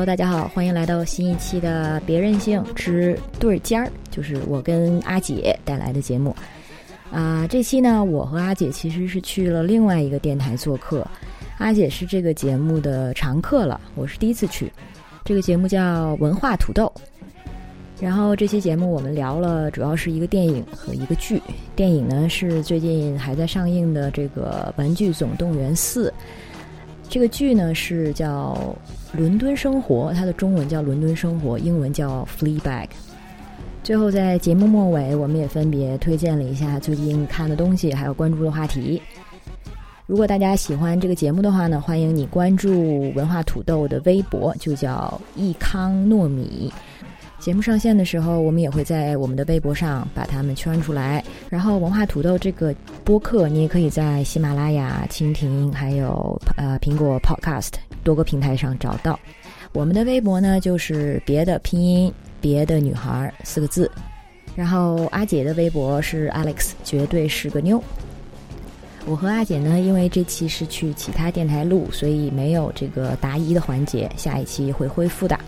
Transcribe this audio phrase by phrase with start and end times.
[0.00, 6.34] Hello，大家好，欢迎来到新一期的《别任性之对尖儿》，就是我跟阿姐带来的节目。
[7.12, 11.06] 啊，这期呢，我和阿姐其实是去了另外一个电台做客。
[11.58, 14.72] 阿姐是这个节目的常客了，我是第一次去。
[15.22, 16.90] 这个节目叫《文化土豆》。
[18.00, 21.42] 然后这期节目我们聊了，主要是一个电影和一个剧。
[21.76, 26.08] 电影呢是最近还在上映的这个《玩具总动员四》。
[27.10, 28.56] 这个剧呢是叫
[29.18, 32.84] 《伦敦生活》，它的中文叫《伦敦生活》，英文叫《Fleabag》。
[33.82, 39.02] 最后在节目末尾，我们也分别推荐了一下最近看的东西，还有关注的话题。
[40.06, 46.72] 如果大家喜欢这个节目的话呢，欢迎你关注文化土豆的微博，就叫易康糯米。
[47.40, 51.24] 节目上线的时候，我们也会在我们的微博上把它们圈出来。
[51.48, 57.72] 然后，文化土豆这个播客，你也可以在喜马拉雅、蜻蜓，还有呃苹果 Podcast
[58.04, 59.18] 多个平台上找到。
[59.72, 63.90] 我们的微博呢，就是别的拼音别的女孩四个字。
[64.54, 67.82] 然后阿姐的微博是 Alex，绝对是个妞。
[69.06, 75.38] 我和阿姐呢，因为这期是去其他电台录，所以没有这个答疑的环节，下一期会恢复的。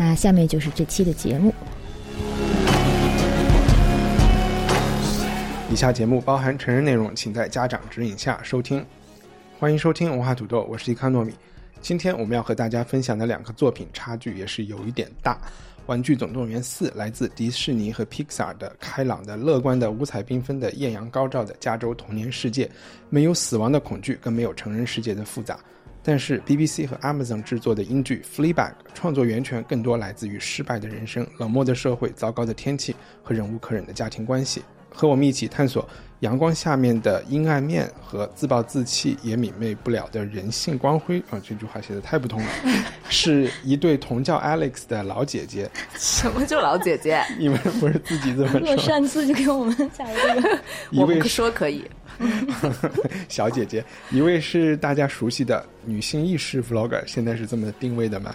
[0.00, 1.52] 那下面就是这期的节目。
[5.68, 8.86] 以下节目包含成人内容，请在家长指引下收听。
[9.58, 11.34] 欢迎收听文化土豆，我是伊康糯米。
[11.80, 15.34] 今天我们要和大家分享的两个作品差距也是有一点大。
[15.86, 22.70] 《玩具总动员四》来自迪士尼和 Pixar 的开朗的、乐观的、五彩缤纷的、艳阳高照的加州童年世界，
[23.10, 25.58] 没有死亡的恐惧，更没有成人世界的复杂。
[26.02, 34.62] 但是 BBC 和 Amazon 制作的英剧《Fleabag》创作源泉更多来自于失败的人生、冷漠的社会、糟糕的天气和忍无可忍的家庭关系。
[34.90, 35.88] 和我们一起探索
[36.20, 41.40] 阳光下面的阴暗面和自暴自弃也泯灭不了的人性光辉啊！
[41.46, 42.48] 这句话写的太不通了。
[43.08, 45.70] 是一对同叫 Alex 的老姐姐。
[45.96, 47.22] 什么叫老姐姐？
[47.38, 48.68] 你们不是自己这么说？
[48.72, 50.58] 我擅自就给我们加了这个。
[50.90, 51.84] 一位说可以。
[53.28, 58.34] 小姐姐，一位是大家熟悉的女性意识 Vlogger，现在是这么定位的嘛？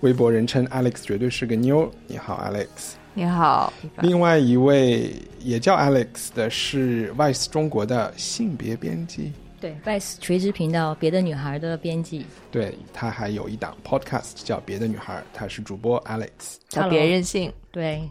[0.00, 1.88] 微博人称 Alex 绝对是个妞。
[2.08, 2.99] 你好，Alex。
[3.12, 3.72] 你好。
[4.00, 9.32] 另外一位也叫 Alex 的是 Vice 中国的性别编辑。
[9.60, 12.24] 对，Vice 垂直频道别的女孩的编辑。
[12.50, 16.28] 对他还有一档 Podcast 叫《别的女孩》，他是主播 Alex，
[16.68, 17.52] 叫别任性。
[17.70, 18.08] 对，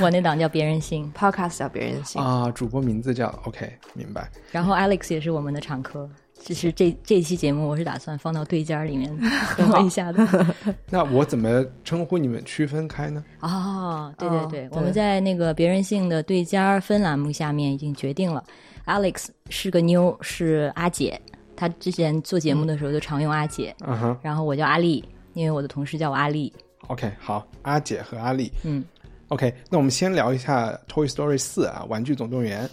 [0.00, 4.28] 我那档叫别任性， Podcast 叫别任性啊，主播名字叫 OK，明白。
[4.50, 6.08] 然后 Alex 也是我们的常客。
[6.38, 9.14] 其实这这期节目我是打算放到对尖儿里面
[9.56, 10.26] 等一下的。
[10.88, 13.22] 那我怎么称呼你们区分开呢？
[13.40, 18.42] 哦，对对对，我们在那个别人性的对尖儿分栏目下面已经决定了
[18.86, 21.20] ，Alex 是个妞，是阿姐。
[21.54, 23.74] 她之前做节目的时候就常用阿姐。
[23.80, 24.16] 嗯哼。
[24.22, 25.04] 然后我叫阿丽，
[25.34, 26.52] 因为我的同事叫我阿丽。
[26.86, 28.50] OK，好，阿姐和阿丽。
[28.64, 28.82] 嗯。
[29.28, 32.64] OK，那我们先聊一下《Toy Story 四》啊，《玩具总动员》。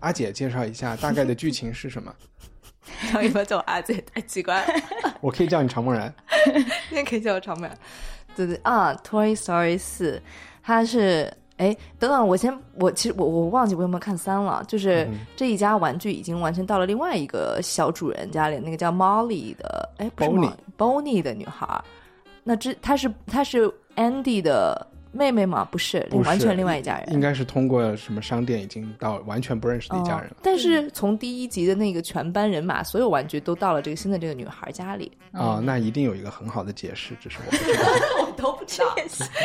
[0.00, 2.12] 阿姐介绍一下大概的剧情是什么？
[3.12, 4.74] 叫你们叫我阿姐太奇怪了。
[5.20, 6.12] 我可以叫你常梦然，
[6.90, 7.78] 你也可以叫我常梦然。
[8.34, 10.16] 对对啊，《Toy Story 四》，
[10.62, 14.64] 它是哎，等等，我先我其实我我忘记我有没有看三了。
[14.66, 21.82] 就是这一家玩具已经完全到了另外一个小主人家里，那个叫 Molly 的哎，不是 Bonnie 的女孩。
[22.42, 24.88] 那这她是她是 Andy 的。
[25.12, 25.66] 妹妹吗？
[25.70, 27.12] 不是，完全另外一家人。
[27.12, 30.36] 应该是通过什么商店已经到完全不认识的一家人了。
[30.42, 35.12] 但是从第一集的那个全班人马，所有玩具都到了这个新的这个女孩家里。
[35.32, 37.82] 啊，那一定有一个很好的解释，只是我不知道。
[38.26, 38.94] 我都不知道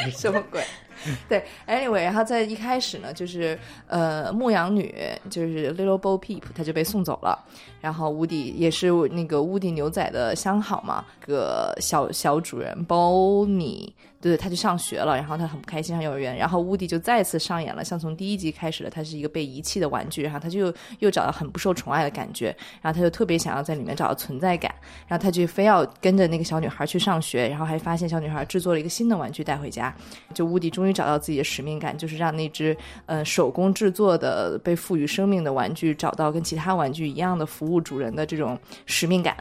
[0.10, 0.64] 什么鬼。
[1.30, 4.94] 对，anyway，然后在一开始呢，就是呃，牧羊女
[5.30, 7.38] 就是 Little Bo Peep，她就被送走了。
[7.82, 13.90] 然后乌迪也是那个乌迪牛仔的相好嘛，个小小主人 Bonnie。
[14.20, 22.48] 对，他就上学了，然后他很不开心上幼儿园，然后乌迪就再次上演了像从第一集开始的，他是一个被遗弃的玩具，然后他就又找到很不受宠爱的感觉，
[22.82, 24.74] 然后他就特别想要在里面找到存在感，
[25.08, 29.96] 然后他就非要跟着那个小女孩去上学，然后还发现小女孩制作了一个新的玩具带回家，
[30.34, 32.76] 就乌迪终于找到自己的使命感，就是让那只
[33.06, 39.38] 呃手工制作的被赋予生命的玩具找到跟其他玩具一样的服务主人的这种使命感。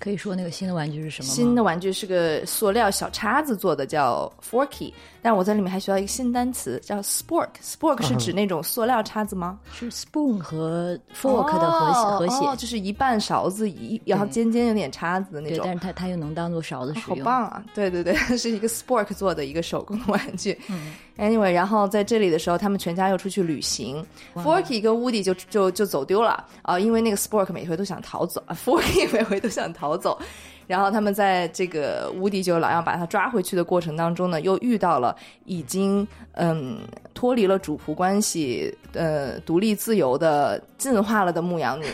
[0.00, 1.28] 可以说那个新的玩具是什么？
[1.28, 4.92] 新的玩具是个塑料小叉子做的，叫 Forky。
[5.24, 7.48] 但我在里面还学到一个新单词，叫 Spork。
[7.62, 9.58] Spork 是指那种塑料叉子吗？
[9.72, 15.62] 是 spoon 和 fork 的合合写，就是一半勺子，一然后尖尖有点叉子的那种。
[15.64, 17.64] 但是它它又能当做勺子使用，好棒啊！
[17.74, 20.60] 对对对， 是一个 Spork 做的一个手工玩具。
[20.68, 20.92] 嗯。
[21.16, 24.04] Anyway，然后在这里的时候，他们全家又出去旅行
[24.34, 30.20] ，Forky 跟 Woody 就就就走丢了啊，因为那个 Spork 每回都想逃走，Forky 每回都想逃走。
[30.66, 35.14] 然后他们在这个乌迪就老要把他抓回去的过程当中呢，又遇到了
[35.44, 36.78] 已经嗯
[37.12, 41.86] 脱离了主仆关系、呃独立自由的进化了的牧羊女，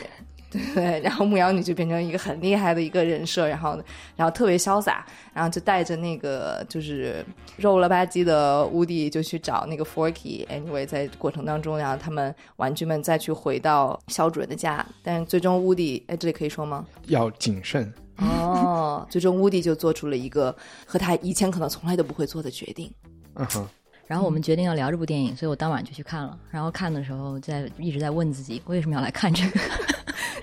[0.74, 3.78] 对，然后牧羊女就变成一个很厉害的一个人设，然后
[4.16, 7.24] 然后特别潇洒，然后就带着那个就是
[7.56, 10.46] 肉了吧唧的乌迪就去找那个 Forky。
[10.48, 16.84] Anyway，在过程当中，然后他们玩具们再去回到小主人的家，但是最终乌迪，哎，这里可以说吗？
[17.06, 17.92] 要谨慎。
[18.20, 20.54] 哦， 最终乌迪就做出了一个
[20.86, 22.90] 和他以前可能从来都不会做的决定。
[23.34, 23.68] 嗯哼。
[24.06, 26.36] 然后我们决定要聊这部电影，所以我当晚就去看了。
[26.50, 29.60] 然后看的时候，在一直在问自己，为什么要来看这个？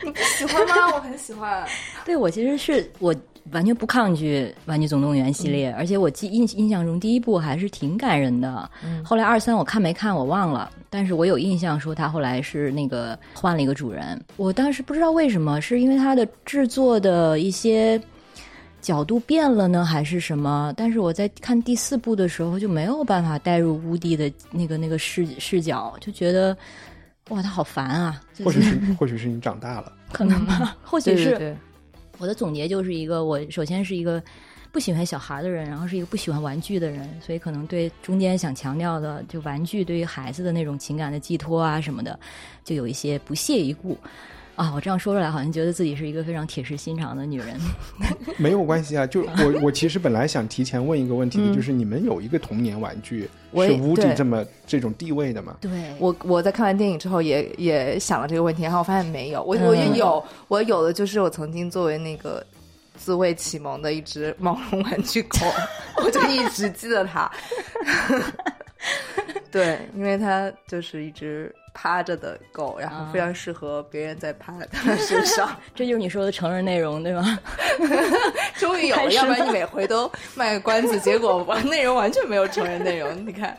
[0.07, 0.73] 你不喜欢吗？
[0.95, 1.65] 我很喜欢。
[2.05, 3.13] 对我其实是我
[3.51, 8.69] 完全不抗拒《玩具总动员》系列，而且我记印印象中第一部还是挺感人的。
[9.03, 14.19] 后来二三我看没看我忘了，但是我有印象说他后来是那个换了一个主人。
[14.37, 18.01] 我当时不知道为什么，是因为他的制作的一些。
[18.79, 20.71] 角度变了呢，还是什么？
[20.77, 26.55] 但是我在看第四部的时候就没有办法带入乌迪的那个那个视视角，就觉得
[27.29, 28.21] 哇，他好烦啊！
[28.45, 30.75] 或许是或许是你长大了，可能吧？
[30.83, 31.55] 或许是
[32.17, 34.21] 我的总结就是一个，我首先是一个
[34.71, 42.19] 不喜欢小孩的人，然后是一个不喜欢玩具的人，所以可能对中间想强调的就玩具对于孩子的那种情感的寄托啊什么的，
[42.63, 43.97] 就有一些不屑一顾。
[44.57, 47.55] 啊，我这样说出来，好像觉得自己是一个非常铁石心肠的女人。
[48.37, 55.55] 没有关系啊，就我我其实本来想提前问一个问题的，就是你们有一个童年玩具是屋顶这么这种地位的吗？
[55.61, 55.69] 对，
[55.99, 62.43] 我我在看完电影之后也也想了这个问题，然后我发现没有，我我也有，我有的就是我曾经作为那个
[62.95, 65.37] 自慰启蒙的一只毛绒玩具狗，
[66.03, 67.31] 我就一直记得它。
[69.51, 71.53] 对，因为它就是一只。
[71.79, 77.37] 趴着的狗，然后非常适合别人在趴在它身上， 这就是你说的成人内容，对吗？
[78.57, 83.15] 终于有了，要不然你每回都卖个关子，结果完内容完全没有成人内容。
[83.23, 83.55] 你看，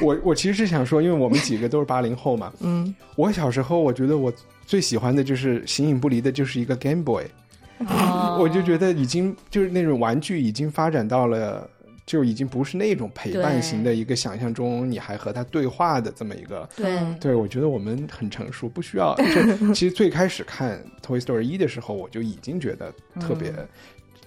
[0.00, 4.32] 我我其实是想说，因为我们几个都是八零后嘛，嗯，我小时候我觉得我
[4.66, 7.26] 最喜欢的就是形影不离的，就是一个 Game Boy，
[8.36, 11.70] 我就觉得已经就是那种玩具已经发展到了。
[12.04, 16.68] 就已经不是那种陪伴型的一个想象中，你还和他对话的这么一个。
[16.76, 19.14] 对，对我觉得我们很成熟，不需要。
[19.72, 23.54] 其实最开始看《Toy Story》一的时候，我就已经觉得特别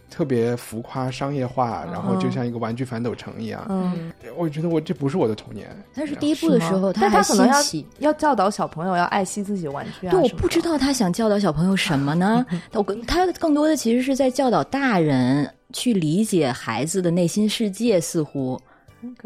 [0.09, 3.65] 特别浮夸、商业化，然后就像一个玩具反斗城一样。
[3.69, 5.67] 嗯，我觉得我这不是我的童年。
[5.93, 7.55] 但是第一部的时候，他还可能要
[7.99, 10.11] 要教导小朋友要爱惜自己的玩具啊。
[10.11, 12.45] 对，我不知道他想教导小朋友什么呢？
[12.71, 15.51] 我他更多的其实是在教导大人。
[15.73, 18.59] 去理解孩子的内心世界，似乎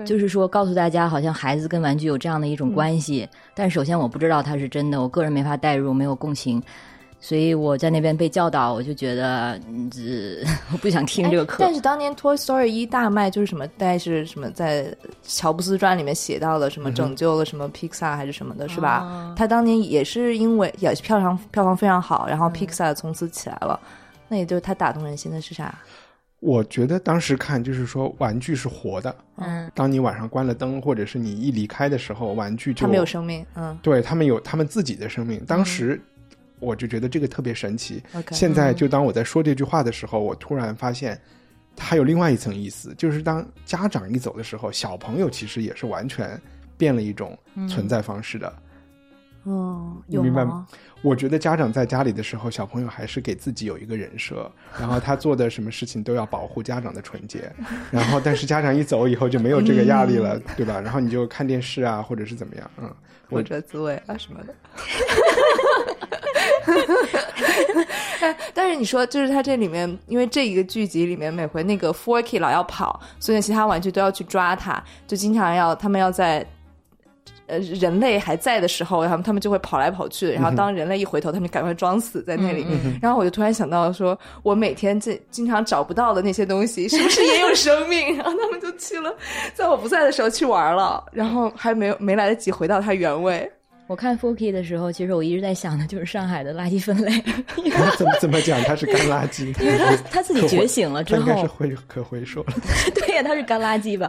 [0.06, 3.28] 就是说告诉大家，好像孩子跟玩具有这样的一种关系。
[3.54, 6.62] 但首先我不知道它是真的，我个人没法代入，没有共情，
[7.22, 9.60] 所以我在那边被教导，我就觉得
[9.92, 10.44] 这，
[10.74, 11.58] 我不想听这个课。
[11.60, 14.86] 但是当年《Toy Story》一大卖，就是什么，大概是什么，在
[15.24, 19.34] 《乔布斯传》里面写到了什么拯救了什么 Pixar 还是什么的，是吧？
[19.38, 23.80] 他当年也是因为也票房票房非常好，然后 Pixar 从此起来了。
[24.28, 25.74] 那也就是他打动人心的是啥？
[26.40, 29.14] 我觉得当时看就是说，玩具是活的。
[29.36, 33.46] 嗯，当你晚上关了灯，或者是你一离开的时候，玩具就它没有生命。
[33.56, 35.44] 嗯，对他们有他们自己的生命。
[35.46, 36.02] 当时
[36.60, 38.02] 我就觉得这个特别神奇。
[38.32, 41.20] 现在就当我在说这句话的时候，我突然发现
[41.76, 46.40] 它有另外一层意思，就是当家长一走的时候，小朋友其实也是完全
[46.78, 48.54] 变了一种存在方式的。
[49.44, 50.68] 哦，明白吗？
[51.02, 57.50] 我觉得家长在家里的时候，小朋友还是给自己有一个人设， 然后他做的什么事情都要保护家长的纯洁。
[57.90, 60.80] 然后，但是家长一走以后就没有这个压力了，对吧？
[60.82, 62.94] 然后你就看电视啊，或者是怎么样，嗯，
[63.30, 64.54] 或者自慰啊什么的。
[68.54, 76.46] 但是你说，就是他这里面，因为这一个剧集里面，每回那个 Forky 老要跑，所以其他玩具都要去抓他，就经常要他们要在。
[77.50, 82.66] 呃，人类还在的时候，然后他们就会跑来跑去，然后当人类一回头，他们赶快装死在那里。
[83.02, 88.16] 然后我就突然想到，说我每天这经常找不到的那些东西，是不是也有生命？
[88.18, 89.14] 然后他们就去了，
[89.54, 93.52] 在我不在的时候去玩了，然后还没有没来得及回到它原位。
[93.88, 97.12] 我看 forki 的时候，其实我一直在想的就是上海的垃圾分类。
[97.98, 98.62] 怎么怎么讲？
[98.62, 99.48] 它是干垃圾？
[99.60, 102.54] 因 为他他自己觉醒了之后，应该是回可回收了。
[102.94, 104.08] 对呀，它是干垃圾吧？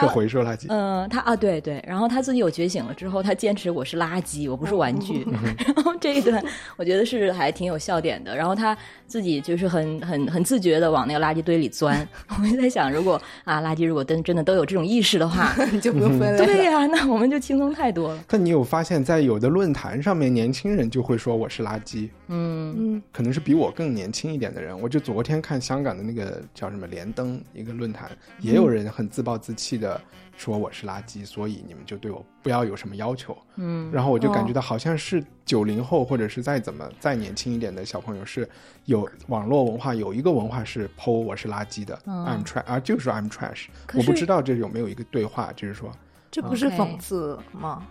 [0.00, 0.66] 可回收垃圾。
[0.68, 5.26] 嗯，他啊，对对，然后他自己有觉醒了之后，他坚持我是垃圾，我不是玩具。
[5.74, 6.42] 然后这一段
[6.76, 8.34] 我觉得是还挺有笑点的。
[8.36, 12.06] 然后他自己就是很很很自觉的往那个垃圾堆里钻。
[12.40, 16.44] 我就在想，如果啊，垃圾如果真真的都有这种意识的话， 你就不用分类。
[16.44, 18.24] 对呀，那我们就轻松太多了。
[18.28, 22.08] 但你有发现，在有的论坛上面，年轻人就会说我是垃圾。
[22.28, 24.78] 嗯嗯，可能是比我更年轻一点的人。
[24.80, 30.00] 我就昨天看香港的那个叫什么连登一个论坛，也有人很自暴自弃的
[30.36, 33.36] 说我是垃圾，所以你们就对我不要有什么要求。
[33.56, 38.48] 嗯，然后我就感觉到好像是九零后或者是再怎么再年轻一点的小朋友是
[38.86, 43.66] 有网络文化，有一个文化是剖我是垃圾的、嗯 i m trash 啊，就是 I'm trash。
[43.92, 45.92] 我不知道这有没有一个对话，就是说，
[46.30, 47.86] 这不是讽刺吗？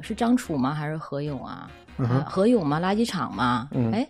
[0.00, 0.74] 是张楚吗？
[0.74, 1.70] 还是何勇啊？
[2.26, 2.80] 何勇吗？
[2.80, 3.68] 垃圾场吗？
[3.70, 4.08] 嗯哎，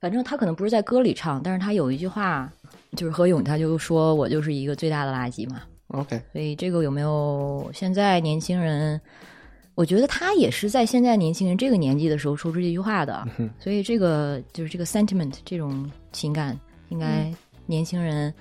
[0.00, 2.50] 反正他可能不是在歌里唱，但是他有一句话，
[2.96, 5.62] 就是何勇他就说我就是一个最大的垃圾嘛。
[5.90, 9.00] OK，所以这个有没有现在年轻人？
[9.76, 16.58] 我觉得他也是在现在年轻人这个年纪的时候说出这句话的，嗯所以这个就是这个 sentiment 这种情感，
[16.90, 17.32] 应该
[17.64, 18.34] 年轻人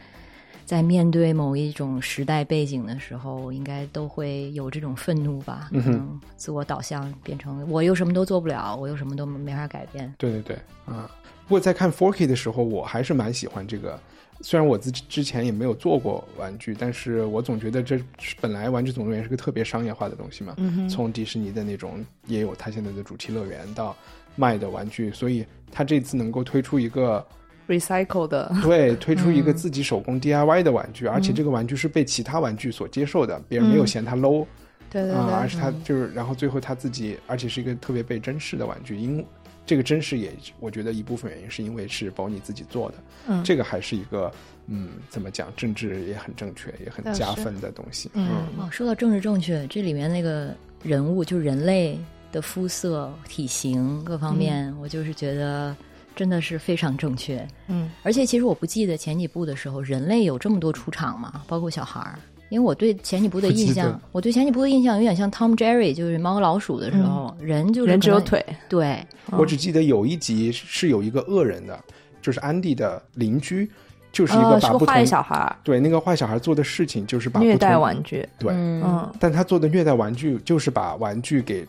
[0.66, 5.70] 在面对某一种时代背景的时候，应该都会有这种愤怒吧？
[5.72, 10.14] 嗯自我导向变成我又什么都做不了，我又什么都没法改变。
[10.18, 11.10] 对对对，啊。
[11.48, 13.98] 不过在看 Forky 的时候，我还是蛮喜欢这个。
[14.42, 18.00] 虽然我自之前也没有做过玩具，但是我总觉得这
[18.40, 20.54] 本来《玩具总动员》是个特别商业化的东西嘛。
[20.58, 23.96] 嗯从迪士尼的那种也有它现在的主题乐园到
[24.36, 27.26] 卖的玩具，所以它这次能够推出一个
[27.68, 34.48] ，recycle 的， 对推出一个自己手工 DIY 的玩具，而且这个玩具是被其他玩具所接受的，别人没有嫌它 low 啊、
[34.90, 39.24] 对对对，而是它就是然后最后他自己，而且是一个特别被珍视的玩具，因
[39.70, 42.96] 这个真实也我觉得一部分原因是因为是保你自己做的，
[43.28, 43.44] 嗯。
[43.44, 44.32] 这个还是一个
[44.66, 52.00] 嗯怎么讲政治也很正确也很加分的东西，嗯哦，说到政治正确，这里面那个人物就是人类
[52.32, 55.78] 的肤色、体型各方面，我就是觉得
[56.16, 57.48] 真的是非常正确。
[57.68, 57.92] 嗯。
[58.02, 62.18] 而且其实我不记得前几部的时候，人类有这么多出场嘛，包括小孩儿。
[62.50, 71.80] 因为我对前几部的印象，我对前几部的印象有点像 Tom Jerry，就是猫和老鼠的时候，人就是，人只有腿，对，我只记得有一集是有一个恶人的，
[72.22, 73.70] 就是安迪的邻居，
[74.12, 79.14] 就是一个坏小孩，对那个坏小孩做的事情就是把虐待玩具，对，嗯嗯。
[79.20, 81.66] 但他做的虐待玩具就是把玩具给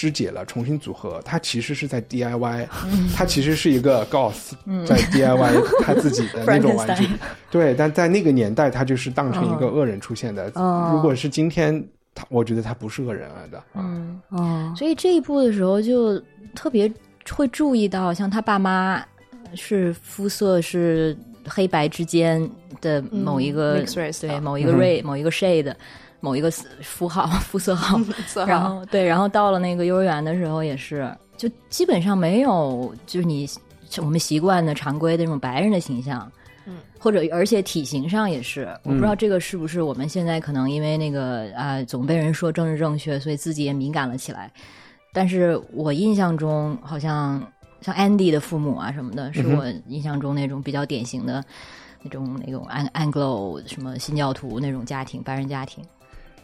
[0.00, 1.20] 肢解了，重新组合。
[1.26, 2.66] 他其实是在 DIY，、
[3.14, 4.52] 他其实是一个 goth，、
[4.86, 7.06] 在 DIY 他自己的那种玩具。
[7.50, 10.50] 对，但在那个年代，他就是当成一个恶人出现的。
[10.54, 13.58] 嗯如果是今天，他我觉得他不是恶人来的。
[13.58, 16.18] 啊嗯，哦，所以这一部的时候就
[16.54, 16.90] 特别
[17.30, 19.04] 会注意到，像他爸妈
[19.54, 21.14] 是肤色是
[21.46, 22.48] 黑白之间
[22.80, 23.84] 的某一个、
[24.18, 25.74] 对某一个嗯哼 ray、某一个 shade。
[26.20, 26.50] 某一个
[26.82, 28.46] 符号、 肤色号，色号。
[28.46, 33.48] 然后对，然后到了那个幼儿园的时候也是，就基本上没有就是你
[33.98, 36.30] 我们习惯的常规的那种白人的形象，
[36.66, 44.52] 嗯，或者而且体型上也是，我不知道这个是不是我们现在可能因为那个啊、总被人说政治正确，所以自己也敏感了起来。
[45.12, 47.42] 但是我印象中好像
[47.80, 51.42] 像 Andy 的父母啊什么的，是我印象中那种比较典型的
[52.02, 55.84] 那种那种 Ang Anglo 什么新教徒那种家庭，白人家庭。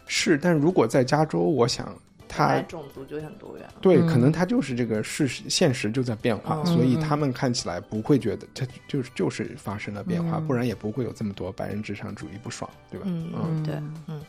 [0.07, 1.95] 是，但如果在加州，我想
[2.27, 4.07] 他种族就很多元，对，嗯。
[4.07, 10.47] 可能他就是这个事实现实就在变化，嗯所以他们看起来不会觉得他就是就是发生了变化，嗯。
[10.47, 13.05] 不然也不会有这么多白人至上主义不爽，对吧？
[13.09, 13.63] 嗯嗯。
[13.63, 13.75] 对，
[14.07, 14.21] 嗯。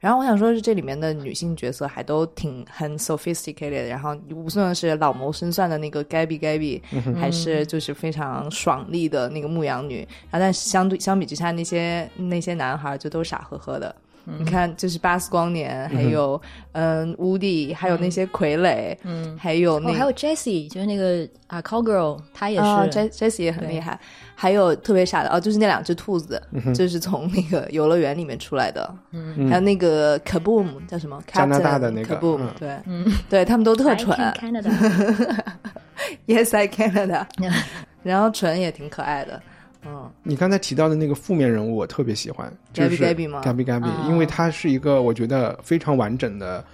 [0.00, 6.82] 然后我想说，是这里面的女性角色还都挺很 sophisticated，然后无论是老谋深算的那个 Gabby Gabby，、
[7.18, 10.00] 还是就是非常爽利的那个牧羊女，
[10.30, 13.96] 然后但是相对相比之下，那些那些男孩就都傻呵呵的。
[14.24, 16.40] 你看，就是巴斯光年，还有
[16.72, 23.98] 嗯乌迪，还有那些傀儡，嗯，还有那哦，还有 Jessie，就是那个啊 Cowgirl，她也是、啊，J Jessie 也很厉害，
[24.34, 26.40] 还有特别傻的哦，就是那两只兔子，
[26.74, 29.48] 就是从那个游乐园里面出来的，嗯。
[29.48, 31.22] 还有那个 Kaboom 叫什么？
[31.26, 32.48] 加拿大的那个 Kaboom，、嗯。
[32.58, 34.16] 对，嗯，对他们都特蠢。
[34.16, 37.26] Can Canada，，Yes I Canada，
[38.02, 39.40] 然后蠢也挺可爱的，
[39.86, 46.64] 嗯，你刚才提到的那个负面人物，我特别喜欢，就是 Gabby Gabby 吗？Gabby Gabby，、哦因为他是一个我觉得非常完整的，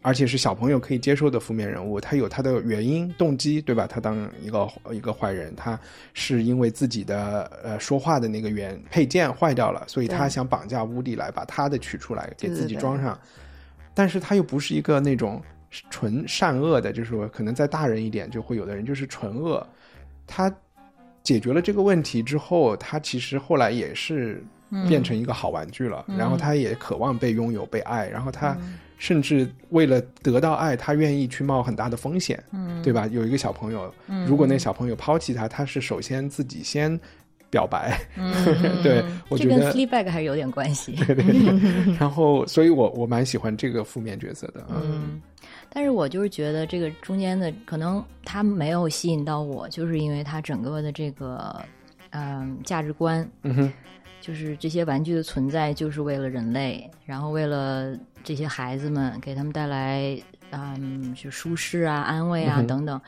[0.00, 2.00] 而且是小朋友可以接受的负面人物。
[2.00, 3.86] 他有他的原因、动机，对吧？
[3.86, 5.78] 他当一个一个坏人，他
[6.14, 13.16] 是因为自己的呃说话的那个原配件坏掉了，所以他想绑架乌迪来把他的取出来给自己装上，
[13.94, 15.40] 但是他又不是一个那种
[15.90, 19.64] 纯善恶的，就是说可能再大人一点，就会有的人就是纯恶，
[20.26, 20.52] 他
[21.22, 24.42] 解决了这个问题之后，他其实后来也是
[24.88, 28.56] 变成一个好玩具了，然后他也渴望被拥有、被爱，然后他
[28.98, 32.80] 甚至为了得到爱，他愿意去冒很大的风险，嗯。
[32.82, 33.06] 对吧？
[33.06, 33.92] 有一个小朋友，
[34.26, 36.98] 如果那小朋友抛弃他，他是首先自己先
[37.52, 38.00] 表白，
[38.82, 40.92] 对我这跟觉得 Fleabag 还是有点关系。
[41.04, 44.80] 对 对对， 然后所以我我蛮喜欢这个负面角色的，嗯。
[44.84, 45.22] 嗯，
[45.68, 51.62] 但是我就是觉得这个中间的可能他没有吸引到我，就是因为他整个的这个
[52.10, 53.72] 嗯价值观，嗯哼，
[54.22, 57.94] 就是这些玩具的存在就是为了人类，然后为了
[58.24, 60.18] 这些孩子们给他们带来
[60.52, 62.98] 嗯就舒适啊、安慰啊嗯等等，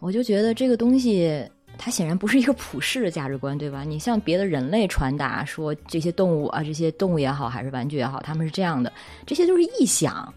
[0.00, 1.42] 我就觉得这个东西。
[1.76, 3.84] 它显然不是一个普世的价值观，对吧？
[3.84, 8.92] 你向别的人类传达说这些动物啊，这些动物也好，还是玩具也好，他们是这样的，
[9.26, 10.32] 这些都是臆想。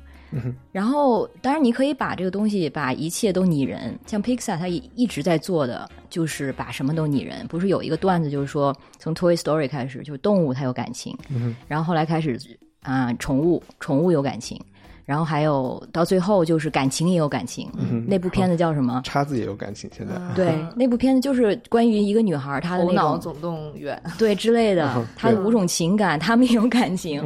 [0.74, 3.98] 然后，当然你可以把这个东西，把一切都拟人。
[4.06, 7.48] 像 Pixar，它一一直在做的就是把什么都拟人。
[7.48, 11.18] 不是有一个段子，就是说从 Toy Story 开始，就是动物它有感情，
[11.66, 12.38] 然后后来开始
[12.82, 14.60] 啊、宠物，宠物有感情，
[15.08, 17.72] 然后还有到最后就是感情也有感情。
[18.06, 19.02] 那部片子叫什么？
[19.06, 27.24] 叉子也有感情，现在对，那部片子就是关于一个女孩她的头那种脑总动员，对之类的嗯，她的五种情感，她们也有感情，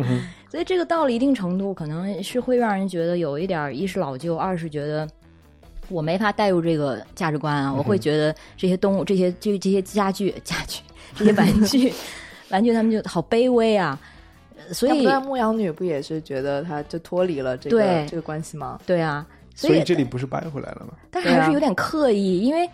[0.48, 5.10] 所以这个到了一定程度，可能是会让人觉得有一点儿一是老旧，二是觉得
[5.90, 10.82] 我没法带入这个价值观啊，我会觉得这些动物、这些这这些家具、家具
[11.16, 11.92] 这些玩具、
[12.50, 14.08] 玩具，他们就好卑微啊，呃
[14.72, 18.80] 所以要不然牧羊女不也是觉得她就脱离了这个对这个关系吗？
[18.86, 20.94] 对啊，所以这里不是掰回来了吗？
[21.10, 22.70] 但还是有点刻意，因为，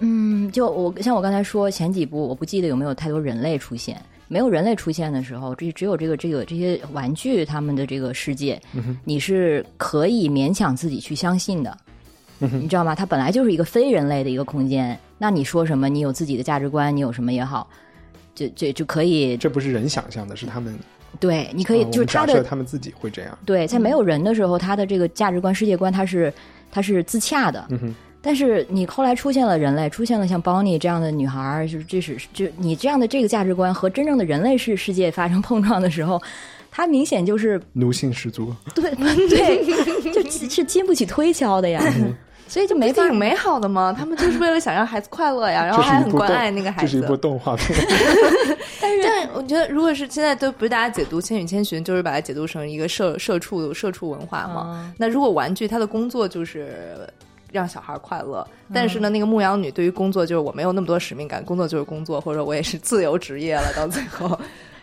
[0.00, 4.00] 嗯，就我像我刚才说前几部，我不记得有没有太多人类出现。
[4.28, 8.60] 没有人类出现的时候，这只有这个这个这些玩具他们的这个世界，
[9.04, 11.78] 你是可以勉强自己去相信的，
[12.40, 12.92] 你知道吗？
[12.92, 17.70] 它本来就是一个非人类的一个空间，那你说什么，你有自己的价值观，你有什么也好，
[18.34, 20.76] 就就就可以，这不是人想象的，是他们
[21.20, 23.38] 对，你可以、就是他的设他们自己会这样。
[23.44, 26.32] 对，在没有人的时候，他的这个价值观、世界观，他是
[26.70, 27.66] 他是自洽的。
[27.70, 36.20] 嗯哼，但是你后来出现了人类，出现了像 Bonnie 这样的女孩儿，就是这是就你这样的这个价值观和真正的人类世世界发生碰撞的时候，
[36.70, 38.90] 它明显就是奴性十足，对
[39.28, 41.82] 对，就 是经不起推敲的呀。
[42.48, 46.92] 所以就没法挺美好的吗，他们就是为了想让孩子快乐呀， 然后还很关爱那个孩子。
[46.92, 47.76] 这是一部动画片。
[48.80, 54.66] 但是，但我觉得，如果是现在都不是大家解读《千与千寻》，就是把它解读成一个社社畜社畜文化嘛。
[54.74, 56.98] 嗯那如果玩具它的工作就是
[57.50, 64.38] 让小孩快乐，但是呢，那个牧羊女对于工作就是我没有那么多使命感，工作就是工作，或者我也是自由职业了，到最后。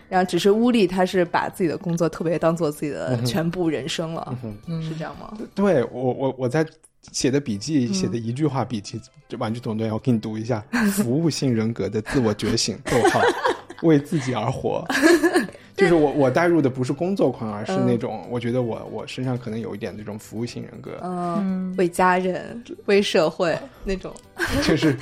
[0.09, 4.35] 然后只是乌力，他是把自己的工作特别当做自己的全部人生了，
[4.81, 5.33] 是这样吗？
[5.55, 6.63] 对我我我在
[7.11, 7.93] 写的笔记嗯。
[7.93, 10.63] 写的一句话笔记，这《玩具总动员》，我给你读一下：
[10.93, 13.21] 服务性人格的自我觉醒，逗号，
[13.83, 14.85] 为自己而活。
[15.75, 24.13] 就是我我带入的不是工作狂，而是那种、我觉得我我身上可能有一点这种服务性人格，嗯，为家人、为社会那种。
[24.61, 24.95] 就是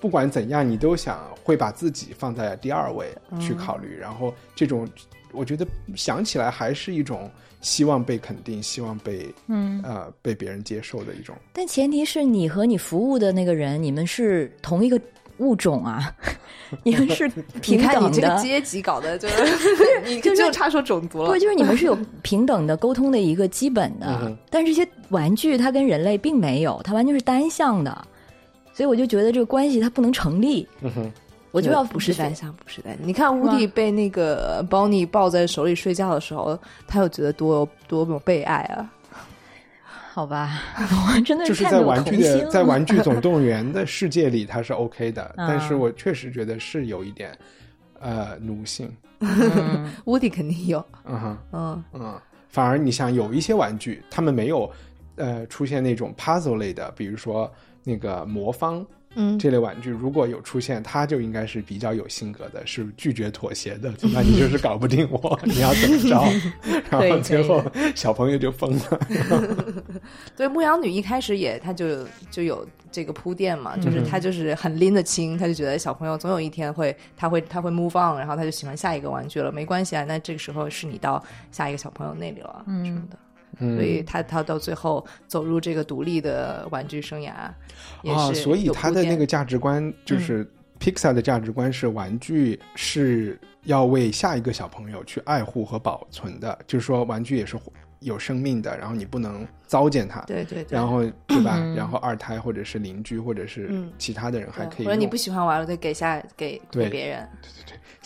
[0.00, 4.88] 不管怎样，你都想会把自己放在第二位去考虑，然后这种
[5.30, 11.34] 我觉得想起来还是一种希望被肯定，希望被嗯，呃被别人接受的一种。
[11.52, 15.00] 但前提是你和你服务的那个人，你们是同一个
[15.38, 16.14] 物种啊，
[16.82, 18.36] 你们是你平看你这个。
[18.40, 19.44] 阶级搞的，就是
[20.06, 21.38] 你就是就差说种族了不，。
[21.38, 28.06] 就是你们是有平等的沟通的一个基本的，嗯但是这些玩具它跟人类并没有，它完全是单向的，
[28.72, 30.66] 所以我就觉得这个关系它不能成立。
[30.80, 31.12] 嗯哼，
[31.56, 33.08] 我就要不是单单向，不是单向。
[33.08, 38.92] 你看乌迪被那个邦尼抱在手里睡觉的时候，他有觉得多多么被爱啊！
[40.12, 47.36] 好吧，我真的就是在玩具的在玩具总动员的世界里，他是 OK 的， 啊但是我确实觉得是有一点
[48.00, 54.70] 呃奴性，嗯乌迪肯定有，嗯哼，嗯嗯，反而你像有一些玩具，他们没有
[55.16, 57.50] 呃出现那种 puzzle 类的，比如说
[57.82, 58.84] 那个魔方。
[59.16, 63.92] 嗯，这类玩具如果有出现，他就应该是比较有性格的，是拒绝妥协的。
[64.12, 66.22] 那你就是搞不定我， 你要怎么着？
[66.90, 69.00] 然后最后小朋友就疯了。
[70.36, 83.18] 对，牧羊女一开始也，她就就有这个铺垫嘛，就是她就是很拎得清，她就觉得小朋友总有一天会，他会他会 move on，然后他就喜欢下一个玩具了，没关系啊，那这个时候是你到下一个小朋友那里了，嗯什么的。
[83.58, 87.32] 嗯所以他他到最后走入这个独立的玩具生涯，
[88.02, 90.46] 也啊，所以他的那个价值观就是、
[90.78, 97.56] Pixar 的价值观是玩具是要为下一个小朋友去爱护和保存的，就是说玩具也是
[98.00, 100.20] 有生命的，然后你不能糟践它。
[100.20, 101.56] 对对对，然后对吧？
[101.56, 104.86] 嗯 然后二胎或者是邻居或者是嗯其他的人还可以用。
[104.86, 107.26] 或者你不喜欢玩了，再给下给给别人。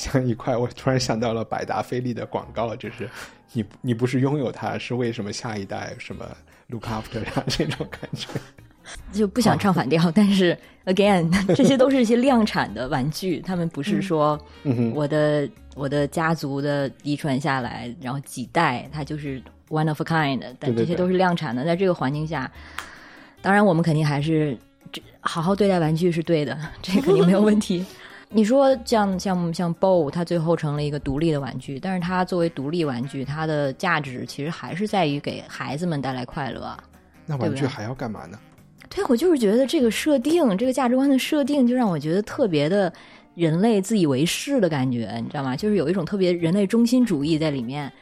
[0.01, 3.07] 像一块，我突然想到了百达翡丽的广告，就是
[3.53, 6.25] 你你不是拥有它，是为什么下一代什么
[6.69, 8.29] look after 它这种感觉。
[9.13, 14.41] 就不想唱反调，但是 again， 这些都是一些量产的玩具，他们不是说
[14.95, 21.63] 我的我的家族的遗传下来，然后几代它就是 one of a kind，但这些都是量产的。
[21.63, 22.51] 在这个环境下，
[23.43, 24.57] 当然我们肯定还是
[24.91, 27.85] 这好好对待玩具是对的，这肯定没有问题。
[28.33, 36.79] 你说像像像 BO，它最后成了一个独立的玩具，但是它作为独立玩具，它的价值其实还是在于给孩子们带来快乐啊。
[37.27, 38.39] 那玩具还要干嘛呢？
[38.89, 42.93] 对，我就是觉得这个设定，这个价值观的设定，就让我觉得特别的
[43.35, 45.57] 人类自以为是的感觉，你知道吗？
[45.57, 47.93] 就是有一种特别人类中心主义在里面。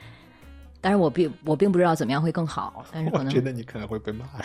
[0.81, 4.25] 但是我并我并不知道怎么样会更好，但是可能我觉得你可能会被骂。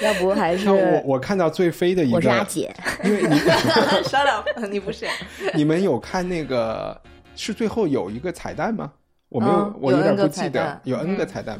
[0.00, 3.38] 要不还是像我我看到最飞的一个我是阿，姐，因为你
[4.08, 5.06] 删了，你不是？
[5.54, 6.98] 你们有看那个
[7.36, 8.92] 是最后有一个彩蛋吗？
[9.28, 11.58] 我没有，我有点不记得有 N 个嗯彩蛋，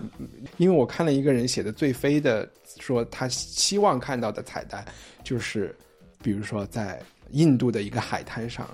[0.56, 2.48] 因为我看了一个人写的最飞的，
[2.80, 4.84] 说他希望看到的彩蛋
[5.22, 5.74] 就是，
[6.22, 8.66] 比如说在印度的一个海滩上。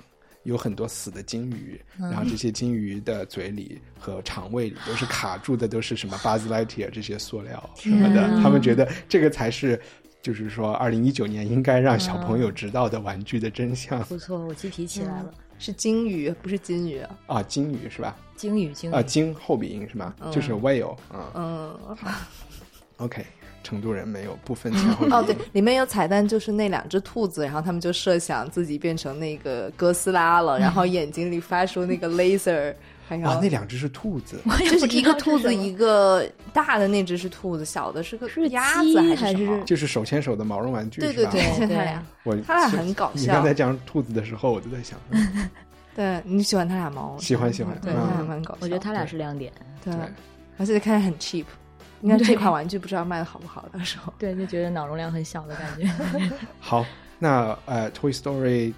[0.43, 8.27] 有很多死的金鱼，嗯然后这些金鱼的嘴里和肠胃里都是卡住的，都是什么巴兹莱提尔这些塑料什么的。
[8.41, 9.79] 他们觉得这个才是，
[10.21, 15.33] 就是说，二零一九年应该让小朋友知道的玩具的真相不错，我鸡皮起来了。
[15.59, 16.99] 是金鱼，不是金鱼。
[17.27, 17.43] 啊！
[17.43, 18.17] 金鱼是吧？
[18.35, 20.15] 鲸鱼，鲸鱼，啊，鲸后鼻音是吧？
[20.31, 21.31] 就是 whale 啊。
[21.35, 21.79] 嗯，
[22.97, 23.23] OK，
[23.63, 25.05] 成都人没有不分前后。
[25.09, 32.73] 哦，对，里面有彩蛋，就是那两只兔子，然后他们就设想自己变成那个哥斯拉了，然后眼睛里发出那个 laser，
[33.07, 34.39] 还有、啊，那两只是兔子。
[34.69, 39.63] 就是一个兔子，一个大的那只是兔子，小的是个是鸭子还什么还是？
[39.65, 45.49] 就是手牵手的毛绒玩具，对对对，就他俩，我他俩很搞笑你笑刚才讲兔子的时候，我就在想， 嗯
[45.93, 47.17] 对你喜欢他俩吗？
[47.19, 48.59] 喜欢喜欢对，嗯他俩蛮搞笑。
[48.61, 49.51] 我觉得他俩是亮点。
[49.83, 50.01] 对对，
[50.57, 51.43] 而且看着很 cheap。
[52.01, 54.13] 应该这款玩具不知道卖的好不好，到时候。
[54.17, 55.89] 对，就觉得脑容量很小的感觉。
[56.59, 56.85] 好，
[57.19, 58.73] 那呃，《Toy Story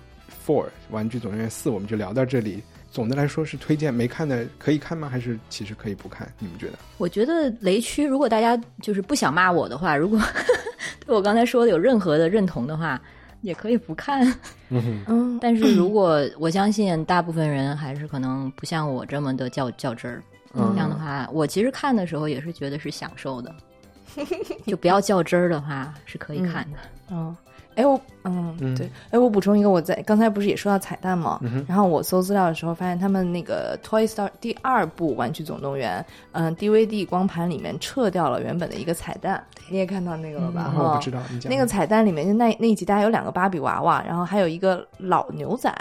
[0.45, 2.62] Four》玩具总动员四我们就聊到这里。
[2.91, 5.09] 总的来说是推荐，没看的可以看吗？
[5.09, 6.31] 还是其实可以不看？
[6.38, 6.73] 你们觉得？
[6.99, 10.19] 我觉得雷区，如果大家就是不想骂我的话，如果
[11.03, 13.01] 对我刚才说的有任何的认同的话，
[13.41, 14.21] 也可以不看。
[14.69, 23.54] 嗯哼，嗯，但是如果我相信大部分人还是可能不像我这么的较较真儿，嗯这样的话，我其实看的时候也是觉得是享受的，
[24.68, 26.78] 就不要较真儿的话是可以看的。
[27.12, 27.36] 嗯，
[27.76, 28.76] 哎我嗯嗯。
[28.76, 31.39] 对，哎我补充一个，我在刚才不是也说到彩蛋吗？
[31.44, 40.72] 嗯然后我搜资料的时候发现他们那个 Toy Story 第二部《玩具总动员》嗯 DVD 光盘里面撤掉了原本的一个彩蛋，你也看到那个了吧？
[40.78, 41.52] 我不知道你讲。
[41.52, 45.74] 那个彩蛋里面，就那那一集大概有两个芭比娃娃，然后还有一个老牛仔，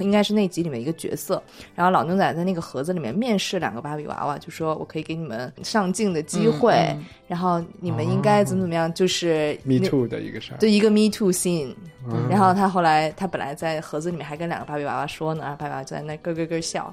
[0.00, 1.42] 应该是那集里面一个角色。
[1.74, 10.58] 然后老牛仔在那个盒子里面面试两个芭比娃娃，就说我可以给你们上镜的机会，然后你们应该怎么怎么样，就是，Me Too 的一个事儿。
[10.58, 11.74] 对一个 Me Too scene。
[12.08, 16.92] 嗯然后他后来他本来在盒子里面还跟两个芭比娃娃说呢，然后芭比娃娃就在那咯咯咯笑。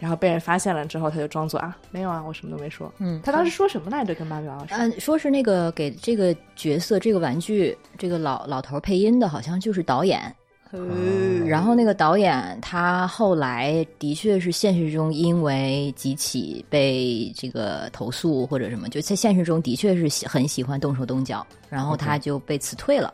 [0.00, 2.90] 然后被人发现了之后，他就装作啊没有啊，我什么都没说。
[2.98, 4.14] 嗯他当时说什么来着？
[4.14, 4.76] 跟芭比娃娃说？
[4.78, 10.34] 嗯，说是那个给这个角色、这个玩具、这个老老头配音的，好像就是导演。
[10.72, 23.12] 嗯然后那个导演他后来的确是现实中因为几起被这个投诉或者什么，就在现实中的确是喜很喜欢动手动脚，然后他就被辞退了，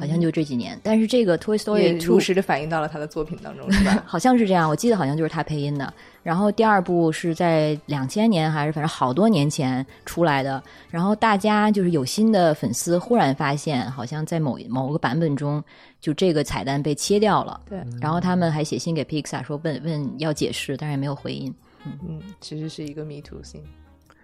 [0.00, 0.78] 好像就这几年。
[0.82, 4.02] 但是这个 Toy Story 如实的反映到了他的作品当中，是吧？
[4.08, 5.92] 好像是这样，我记得好像就是他配音的。
[6.22, 10.62] 然后第二部是在两千年还是反正好多年前出来的。
[10.90, 15.62] 然后大家就是有心的粉丝忽然发现，好像在某某个版本中，
[16.00, 17.60] 就这个彩蛋被切掉了。
[17.68, 21.54] 对，然后他们还写信给 Pixar 说问问要解释，但是也没有回音。
[21.84, 23.62] 嗯嗯，其实是一个 Me Too 性。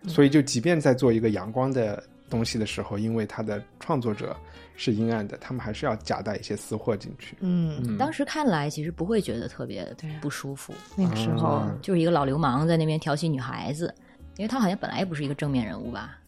[0.06, 4.36] 所以就即便在做一个阳光的东西的时候，因为它的创作者
[4.76, 7.36] 是阴暗的，他们还是要夹带一些私货进去。
[7.40, 9.86] 嗯，嗯，当时看来其实不会觉得特别
[10.20, 13.94] 不舒服，那个时候啊就是一个老流氓在那边调戏女孩子，
[14.36, 16.18] 因为他好像本来也不是一个正面人物吧。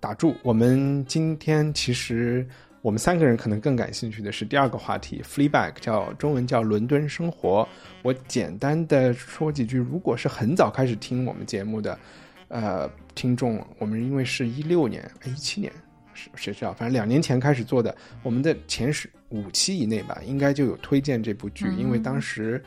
[0.00, 0.34] 打住！
[0.42, 2.44] 我们今天其实
[2.80, 7.66] 我们三个人可能更感兴趣的是第二个话题，Fleabag 叫中文叫伦敦生活。
[8.02, 11.96] 我简单的说几句，如果是很早开始听我们节目的
[12.48, 15.72] 呃听众，我们因为是一六年、一七年
[16.14, 22.62] 是谁知道，反正两年前开始做的，我们的前十五期以内吧，应该就有推荐这部剧，因为当时。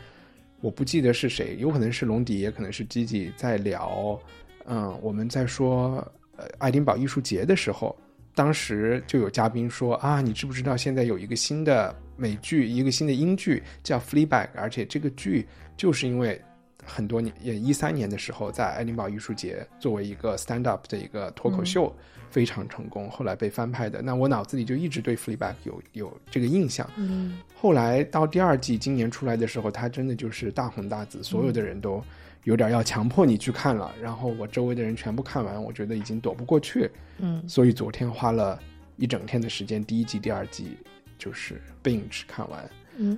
[0.62, 4.20] 我不记得是谁，有可能是龙迪，也可能是 Gigi 在聊。
[4.66, 5.98] 嗯，我们在说
[6.38, 7.96] 呃爱丁堡艺术节的时候，
[8.34, 15.46] 当时就有嘉宾说啊，你知不知道现在有一个新的美剧，一个新的英剧叫《Fleabag》，而且这个剧
[15.78, 16.42] 就是因为
[16.86, 21.94] 很多年，也一三年的时候在爱丁堡艺术节作为一个 stand up 的一个脱口秀。
[22.32, 24.02] 非常成功，后来被翻拍的。
[24.02, 26.90] 那我脑子里就一直对《Fleabag》有有这个印象。
[26.98, 32.04] 嗯，后来到第二季今年出来的时候，它真的就是大红大紫，所有的人都
[32.44, 33.96] 有点要强迫你去看了。
[34.02, 36.92] 然后我周围的人全部看完，我觉得已经躲不过去。
[37.20, 38.60] 嗯，所以昨天花了
[38.98, 40.76] 一整天的时间，第一季、第二季
[41.18, 42.70] 就是 binge 看完。
[42.98, 43.18] 嗯，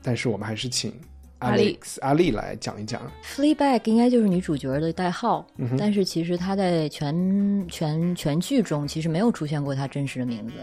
[0.00, 0.94] 但是我们还是请
[1.42, 3.00] 阿丽阿丽来讲一讲。
[3.24, 10.54] Fleabag 应该就是女主角的代号，嗯但是其实她在全全全剧中其实没有出现过她真实的名字。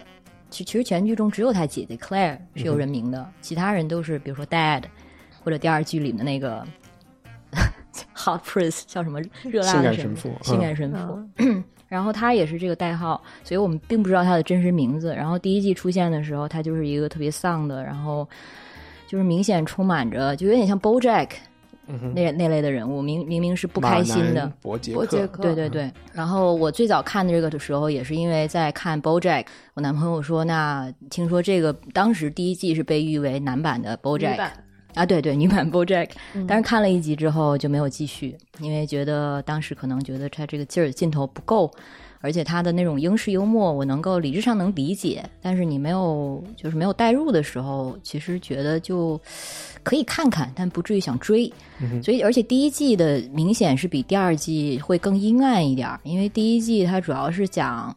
[0.49, 4.83] 其其实全剧中只有她姐姐 Claire 是有人名的，其他人都是比如说 Dad
[5.43, 6.65] 或者第二季里的那个
[8.15, 11.63] Hot Prince 叫什么热辣的神父性感神父。
[11.89, 15.11] 然后他也是这个代号，所以我们并不知道他的真实名字。
[15.15, 18.29] 然后第一季出现的时候，他就是一个特别丧的，然后
[19.09, 21.29] 就是明显充满着，就有点像 BoJack
[22.13, 24.53] 那那类的人物，明明明是不不开心的。
[24.61, 25.41] 伯杰伯杰克。
[25.41, 34.49] 对对对，然后我最早看的这个的时候，也是因为在看 BoJack，我男朋友说，那听说这个当时第一季是被誉为男版的女 BoJack
[34.93, 36.45] 啊，对对，女版 BoJack，嗯。
[36.45, 41.71] 但是看了一集之后就没有继续，因为觉得当时可能觉得他这个劲儿劲头不够，
[42.21, 49.19] 而且他的那种英式幽默我能够理智上能理解，但是你没有就是没有代入的时候，其实觉得就
[49.83, 51.51] 可以看看，但不至于想追。
[52.03, 57.95] 所以而且第一季的明显是比第二季会更阴暗一点儿，因为第一季它主要是讲。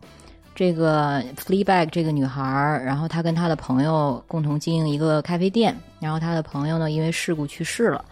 [0.54, 8.04] 这个 Fleabag 这个女孩儿，然后她跟她的朋友共同经营一个咖啡店，然后她的朋友呢因为事故去世了，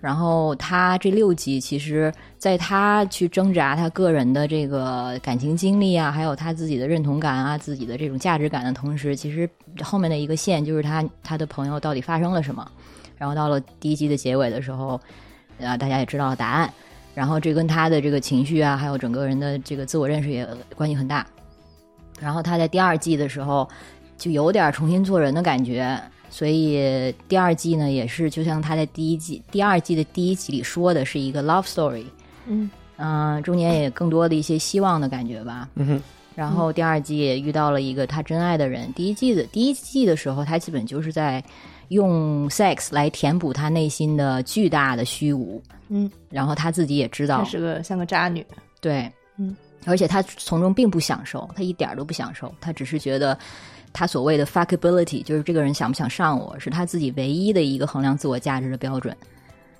[0.00, 9.48] 然后他这六集其实在他去挣扎他个人的这个感情经历啊，还有他自己的认同感啊、自己的这种价值感的同时，其实
[9.82, 12.70] 后面的一个线就是他他的朋友到底发生了什么，
[13.16, 15.00] 然后到了第一集的结尾的时候，
[15.60, 16.72] 啊，大家也知道了答案，
[17.14, 21.26] 然后这跟他的这个情绪啊，还有整个人的这个自我认识也关系很大。
[22.20, 23.68] 然后他在第二季的时候
[24.16, 26.00] 就有点重新做人的感觉，
[26.36, 32.04] 所以第二季呢也是就像他在第一季、第二季的第一集里说的是一个 love story，
[32.46, 32.70] 嗯。
[32.98, 35.68] 嗯、中间也更多的一些希望的感觉吧。
[35.74, 36.02] 嗯哼，
[36.34, 38.90] 然后第二季也遇到了一个他真爱的人。
[38.94, 41.44] 第一季的第一季的时候，他基本就是在
[41.88, 47.40] 用 sex 来填补他内心的巨大的虚无，嗯，然后他自己也知道。
[47.40, 48.42] 她，是个像个渣女，
[48.80, 53.38] 对，嗯，而且他从中并不享受，他一点儿都不享受，他只是觉得
[53.96, 59.16] 他所谓的 fuckability，就是这个人想不想上我，是他自己唯一的一个衡量自我价值的标准。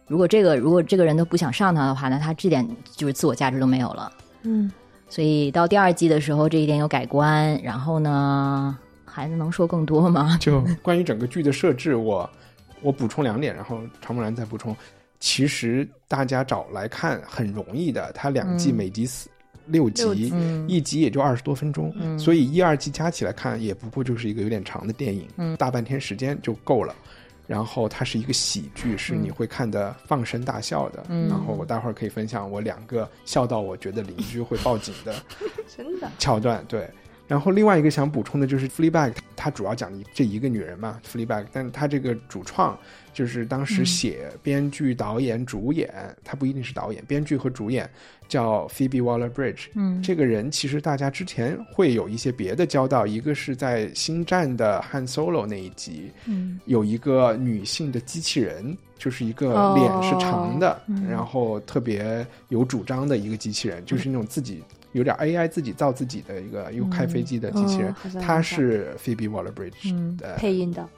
[0.07, 4.11] 如果这个如果这个人都不想上他的话，那他这点就是自我价值都没有了。
[4.44, 4.72] 嗯
[5.09, 7.61] 所以到第二季的时候，这一点有改观。
[7.62, 10.38] 然后呢，孩子能说更多吗？
[10.40, 12.29] 就关于整个剧的设置，我
[12.81, 14.74] 我补充两点，然后常木然再补充。
[15.20, 19.29] 其实大家找来看很容易的，它两季嗯每集四
[19.66, 26.94] 六六集，嗯一集也就二十多分钟，嗯所以一二季加起来看也不过就是一个有点长的电影，嗯大半天时间就够了。
[27.46, 31.05] 然后它是一个喜剧，是你会看的放声大笑的。
[31.09, 35.14] 嗯然后我待会儿可以分享我两个笑到我觉得邻居会报警的
[35.76, 36.88] 真的，桥段，对。
[37.28, 42.78] 然后另外一个想补充的就是《Fleabag》，它主要讲的这一个女人嘛，《Fleabag》，但它这个主创
[43.12, 47.88] 就是当时写、编剧、导演、主演，他不一定是导演，编剧和主演
[48.28, 49.68] 叫 Phoebe Waller-Bridge。
[49.74, 50.00] 嗯。
[50.02, 56.60] 这个人其实大家之前会有一些别的交道，一个是在《星战》的 Han Solo 那一集，嗯。
[56.66, 61.08] 有一个女性的机器人，就是一个哦脸是长的，嗯。
[61.08, 64.62] 然后特别有主张的一个机器人，就是那种自己
[64.96, 70.88] 有点 AI 自己造自己的一个又开飞机的机器人哦好，像她有是 Phoebe Waller-Bridge 嗯的，配音的，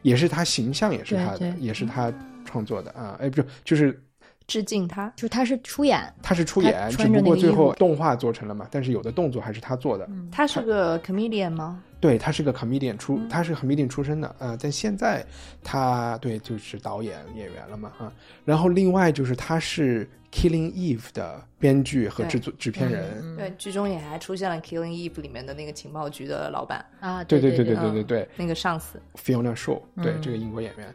[0.00, 2.10] 也是他形象也是他的也是他
[2.46, 4.02] 创作的啊，哎，不是，就是
[4.46, 10.08] 致敬他，就他是出演，他是出演，只不过最后动画做成了嘛，但是有的动作还是他做的。
[10.30, 11.82] 他是个 comedian 吗？
[12.00, 14.56] 对，他是个 comedian 出，他是 comedian 出身的啊。
[14.60, 15.24] 但现在
[15.62, 18.12] 他对就是导演演员了嘛啊。
[18.44, 23.36] 然后另外就是他是 Killing Eve 的编剧和制作制片人。
[23.38, 27.24] 对，剧中也还出现了 Killing Eve 里面的那个情报局的老板啊。
[27.24, 30.94] 对对对对对对对，那个上司 Fiona Shaw，对这个英国演员，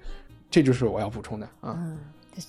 [0.52, 1.76] 这就是我要补充的啊。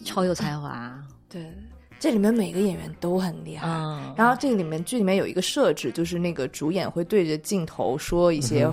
[0.04, 0.92] 超有才华，
[1.28, 1.52] 对，
[1.98, 3.68] 这里面每个演员都很厉害。
[3.68, 8.70] 嗯，然后这个里面剧里面有一个设置，就是那个主演会对着镜头说一些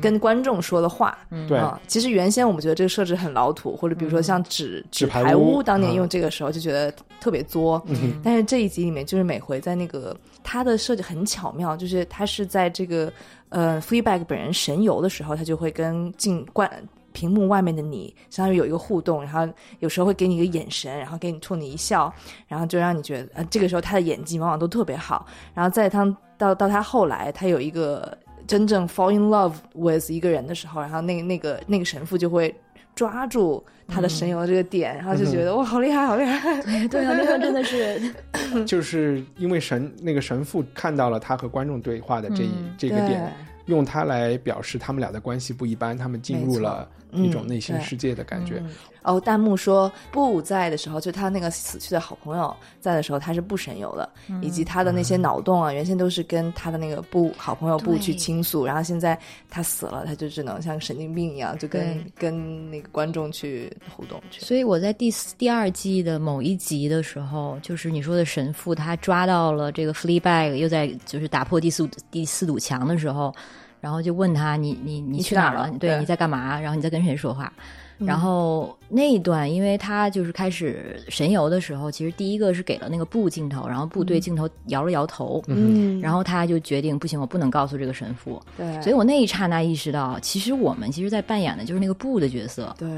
[0.00, 1.16] 跟观众说的话。
[1.48, 1.56] 对。
[1.56, 5.58] 啊，其实原先我们觉得这个设置很老土，或者比如说像纸纸牌牌屋。
[5.58, 5.94] 屋，当年嗯。
[5.94, 7.82] 用这个时候就觉得特别作。
[7.86, 13.12] 嗯但是这一集里面，就是每回在那个他的设计很巧妙，就是他是在这个
[13.48, 16.70] 呃 Fleabag 本人神游的时候，他就会跟镜观
[17.12, 22.12] 屏幕外面的你，相当于有一个互动，然后有时候会给你一个眼神，然后给你冲你一笑，
[22.46, 25.26] 然后就让你觉得呃这个时候他的演技往往都特别好。
[25.54, 26.04] 然后在他
[26.36, 32.54] 到到他后来，他有一个真正 fall in love with 一个人的时候，然后那那个那个神父就会。
[32.96, 36.60] 抓住他的神游的这个点，然后就觉得、哇，好厉害，好厉害！
[36.62, 38.00] 对对啊，那个真的是，
[38.64, 42.74] 就是因为神那个神父看到了他和观众对话的这一、嗯。
[42.78, 43.32] 这个点，
[43.66, 48.62] 用他来表示他们俩的关系不一般，他们进入了一种内心世界的感觉。
[49.02, 54.06] 哦，弹幕说不在的时候，就他那个死去的好朋友在的时候，他是不神游的，
[54.42, 64.40] 以及他的那些脑洞啊，原先都是跟他的那个不好朋友不去倾诉，然后现在他死了，他就只能像神经病一样，就跟跟那个观众去互动去。
[64.40, 73.34] 所以我在第四第二季的某一集的时候，就是你说的神父，他抓到了这个 Fleabag，又在就是打破第四第四堵墙的时候，
[73.80, 75.70] 然后就问他你你你你去哪儿了？
[75.78, 76.60] 对，你在干嘛？
[76.60, 77.52] 然后你在跟谁说话？
[77.98, 88.40] 然后那一段，因为他就是开始神游的时候，其实第一个是给了那个布镜头，然后布对镜头摇了摇头，嗯，然后他就决定不行，我不能告诉这个神父。
[88.56, 92.88] 对，所以我那一刹那意识到，其实我们其实在扮演的就是那个布的角色，对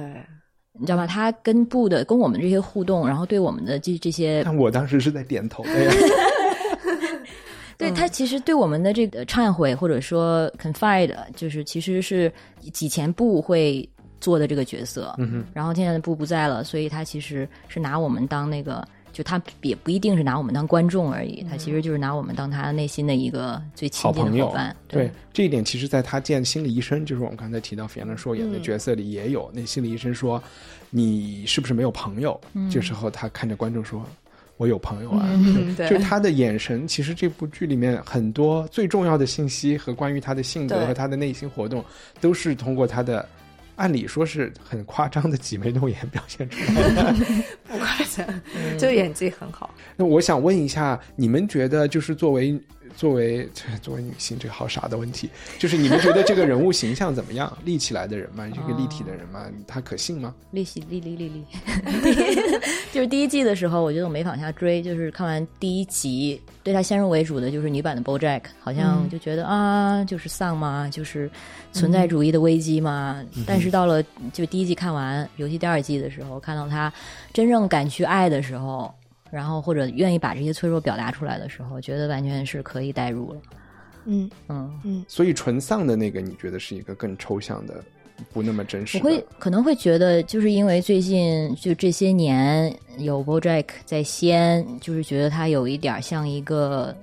[0.83, 1.07] 你知道吗？
[1.07, 5.93] 他跟布的跟我们这些互动，然后对我们的这这些，但我当时是在点头的呀。
[7.79, 12.33] 对他其实对我们的这个忏悔或者说 confide，就是其实是
[12.81, 13.89] 以前布会
[14.21, 18.85] 做的这个角色，嗯哼，然后现在的布不在了，所以他其实是拿我们当那个。
[19.13, 24.77] 就他也不一定是拿我们当观众而已，他其实就是拿我们当他内心的一个最亲近好朋友的伙伴。
[24.89, 29.51] 对这一点，其实在他见心理医生，就是我们刚才提到菲兰说演的角色里也有。
[29.55, 30.43] 那心理医生说
[30.91, 34.03] ：“你是不是没有朋友？”这时候他看着观众说
[34.57, 35.29] ：“我有朋友啊。
[35.89, 41.85] 就他的眼神，其实这部剧里面很多最重要的信息和关于他的性格和他的内心活动，
[42.21, 43.29] 都是通过他的。
[43.83, 47.15] 按理说是很夸张的挤眉弄眼表现出来的，
[47.67, 48.25] 不夸张，
[48.79, 49.75] 就演技很好。
[49.97, 52.57] 那我想问一下，你们觉得就是作为
[52.97, 53.49] 作为
[53.81, 55.29] 作为女性，这个好傻的问题，
[55.59, 57.57] 就是你们觉得这个人物形象怎么样？
[57.65, 60.35] 立起来的人嘛，这个立体的人嘛，他可信吗？
[60.51, 61.45] 立起立立立立，
[62.93, 71.31] 就是第一季的时候，我觉得我没往下追，就是看完第一集，对他先入为主的就是女版的 BoJack，好像就觉得、啊，就是丧嘛，就是
[71.73, 73.25] 存在主义的危机嘛。
[73.47, 74.03] 但是到了
[74.33, 76.93] 就第一季看完，尤其第二季的时候，看到他
[77.33, 78.93] 真正敢去爱的时候，
[79.33, 83.41] 然后或者愿意把这些脆弱表达出来的时候，觉得完全是可以代入了。
[84.05, 87.83] 嗯嗯嗯，所以纯丧的那个，你觉得是一个更抽象的，
[88.31, 89.05] 不那么真实的？
[89.05, 96.95] 我会可能会觉得，就是因为最近就这些年有 BoJack 在先，就是觉得他有一点像一个，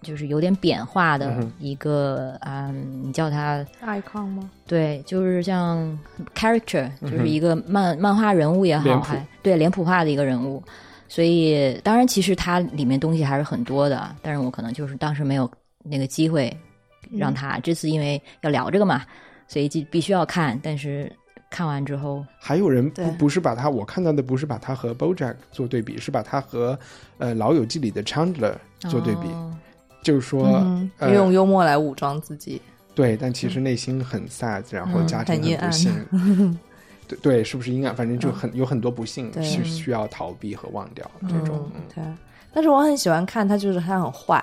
[0.00, 4.50] 就是有点扁化的一个，嗯，你叫他，icon 吗？
[4.66, 5.98] 对，就是像
[6.34, 10.62] character，就是一个漫、漫画人物也好，对脸谱化的一个人物。
[11.08, 15.50] 所以，当然，其实它里面东西还是很多的，但是我可能就是当时没有
[15.82, 16.54] 那个机会
[17.10, 17.58] 让他。
[17.60, 19.02] 这次因为要聊这个嘛，
[19.46, 20.58] 所以就必须要看。
[20.62, 21.10] 但是
[21.50, 26.78] 看完之后，还有人不不是把他，我看到的不是把他和 BoJack 做对比，是把他和
[27.16, 29.56] 呃《老友记》里的 Chandler 做对比，哦
[30.02, 32.60] 就是说、嗯，呃用幽默来武装自己。
[32.94, 36.58] 对，但其实内心很 sad，然后家庭很不幸。
[37.08, 37.96] 对对，是不是阴暗？
[37.96, 41.68] 反正就很、有很多不幸对是需要逃避和忘掉这种。
[41.74, 42.04] 嗯，对。
[42.52, 44.42] 但是我很喜欢看他，就是他很坏，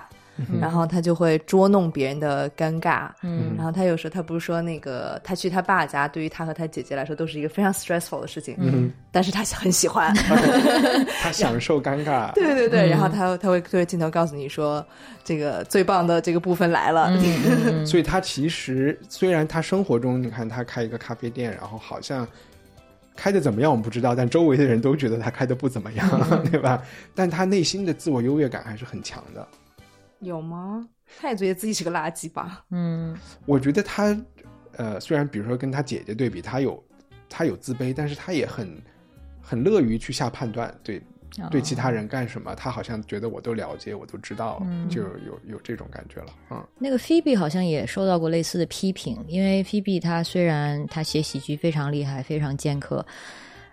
[0.60, 3.08] 然后他就会捉弄别人的尴尬。
[3.22, 10.14] 嗯然后他有时候他不是说那个他去他爸家，对于他和他姐姐来说都是一个非常 stressful 的事情，嗯，但是他很喜欢。
[11.20, 12.32] 他享受尴尬。
[12.34, 14.84] 对对对，然后他他会对着镜头告诉你说，
[15.24, 17.10] 这个最棒的这个部分来了。
[17.10, 22.26] 嗯所以他其实虽然他生活中，你看他开一个咖啡店，然后好像
[23.16, 26.08] 开的怎么样我们不知道，但周围的人都觉得他开的不怎么样，
[26.50, 26.82] 对吧？
[27.14, 29.46] 但他内心的自我优越感还是很强的。
[30.20, 30.86] 有吗？
[31.20, 32.64] 他也觉得自己是个垃圾吧？
[32.70, 34.16] 嗯我觉得他，
[34.76, 36.82] 呃，虽然比如说跟他姐姐对比，他有
[37.28, 38.68] 他有自卑，但是他也很
[39.40, 41.00] 很乐于去下判断，对
[41.50, 46.66] 对其他人干什么，他好像觉得我都了解，我都知道，就有有这种感觉了，嗯。
[46.78, 53.04] 那个 Phoebe 好像也受到过类似的批评，因为 Phoebe 她虽然她写喜剧非常厉害，非常尖刻，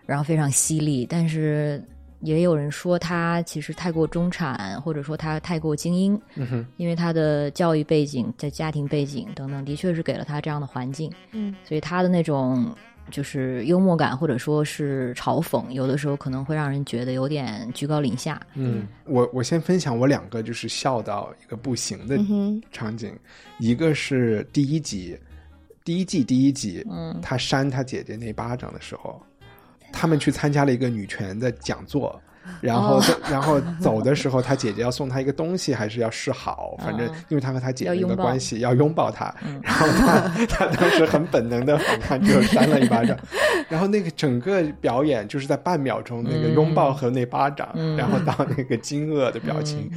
[0.05, 1.81] 然后非常犀利，但是
[2.19, 11.53] 也有人说他其实太过中产，或者说他太过精英，嗯哼，因为他的教育背景、在家庭背景等等，的确是给了他这样的环境，嗯。
[11.65, 12.73] 所以他的那种
[13.11, 18.41] 就是幽默感或者说是嘲讽，有的时候可能会让人觉得有点居高临下。
[18.53, 22.17] 嗯，我我先分享我两个就是笑到一个不行的
[22.71, 23.13] 场景，
[23.59, 25.17] 一个是第一集，
[25.83, 29.21] 第一季第一集，嗯他扇他姐姐那巴掌的时候，
[29.91, 32.19] 他们去参加了一个女权的讲座。
[32.61, 36.75] 然后，哦然后走的时候，他姐姐要送他一个东西，还是要示好？
[36.79, 39.33] 反正嗯因为他和他姐姐的关系，要拥抱他。
[39.45, 43.17] 嗯然后他他当时很本能的反抗，就扇了一巴掌。
[43.69, 49.89] 然后那个整个表演就是在半秒钟，那个拥抱和那巴掌，嗯然后到那个惊愕的表情，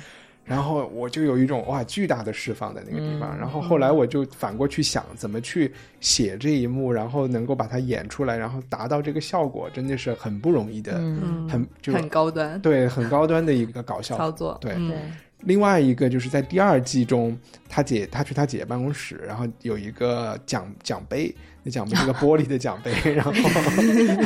[0.46, 3.36] 然后我就有一种哇巨大的释放在那个地方。
[3.36, 5.70] 嗯然后后来我就反过去想，怎么去
[6.00, 12.58] 写这一幕，然后能够把它演出来，然后达到这个效果，真的是很不容易的，嗯，嗯，很就是很高端。
[12.62, 14.16] 对很高端的一个搞笑。
[14.16, 14.72] 操作，对。
[14.76, 14.88] 嗯。
[14.88, 14.98] 对，
[15.40, 17.36] 另外一个就是在第二季中，
[17.68, 21.34] 他姐他去他姐姐办公室，然后有一个奖奖杯，
[21.66, 23.32] 那奖杯是个玻璃的奖杯， 然后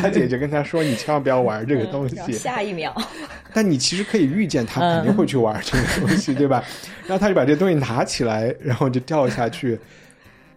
[0.03, 2.32] 他姐姐跟他说：“你千万不要玩这个东西。
[2.32, 2.95] 下一秒，
[3.55, 6.62] 但你其实可以预见他肯定会去玩这个东西，对吧？
[7.07, 9.78] 然后他就把这东西拿起来，然后就掉下去。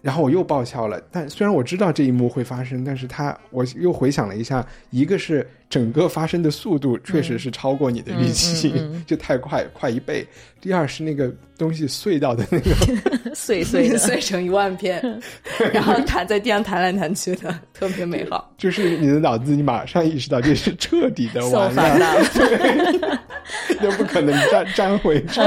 [0.04, 10.28] 然后我又爆笑了，但虽然我知道这一幕会发生，但是他我又回想了一下，一个是整个发生的速度确实是超过你的预期，嗯嗯嗯就太快，快一倍。
[10.60, 12.72] 第二是那个东西碎到的那个，
[13.34, 15.02] 碎碎的， 碎成一万片，
[15.74, 18.54] 然后弹在地上弹来弹去的，特别美好。
[18.58, 23.20] 就是你的脑子，你马上意识到这是彻底的受完烦了，了。
[23.82, 25.40] 就不可能粘粘回去。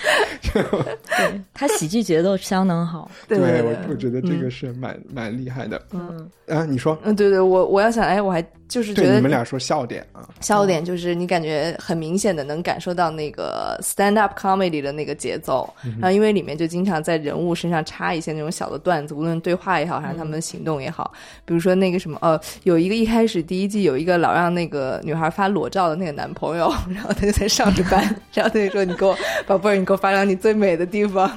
[0.52, 3.10] 对他喜剧节奏相当好。
[3.28, 5.80] 对对对我我觉得这个是蛮、蛮厉害的。
[5.92, 15.68] 嗯啊，你说，嗯，对对，我我要想，哎，我还就是觉得你们俩说笑点啊，笑点就是你感觉很明显的能感受到那个 stand up comedy 的那个节奏，
[16.00, 21.12] 然后因为里面就经常在人物身上插一些那种小的段子，无论对话也好，还是他们的行动也好，
[21.44, 28.00] 比如说那个什么呃，有一个一开始第一季有一个老让那个女孩发裸照的那个男朋友， 然后他就在上着班，
[28.32, 29.16] 然后他就说你给我
[29.48, 31.28] 宝贝儿，你给我发张你最美的地方，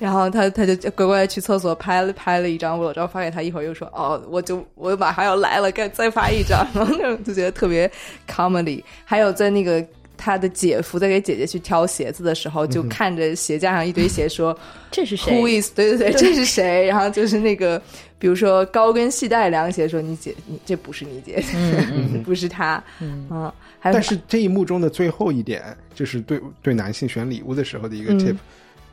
[0.00, 7.90] 然后他他就乖乖去厕所拍了拍了一张裸照发给他，一会儿又说哦，我就我马上要来了，该再发一张，然后那种就觉得特别
[8.28, 8.82] comedy。
[9.04, 9.84] 还有在那个
[10.16, 14.56] 他的姐夫在给姐姐去挑鞋子的时候，就看着鞋架上一堆鞋说、
[14.90, 16.86] 这是谁 Who？is 对对对， 这是谁？
[16.86, 17.80] 然后就是那个
[18.18, 23.52] 比如说高跟系带凉鞋，说你姐你这不是你姐，嗯 不是他，嗯嗯，
[23.82, 28.36] 但是这一幕中的最后一点，就是对对男性选礼物的时候的一个嗯 tip，、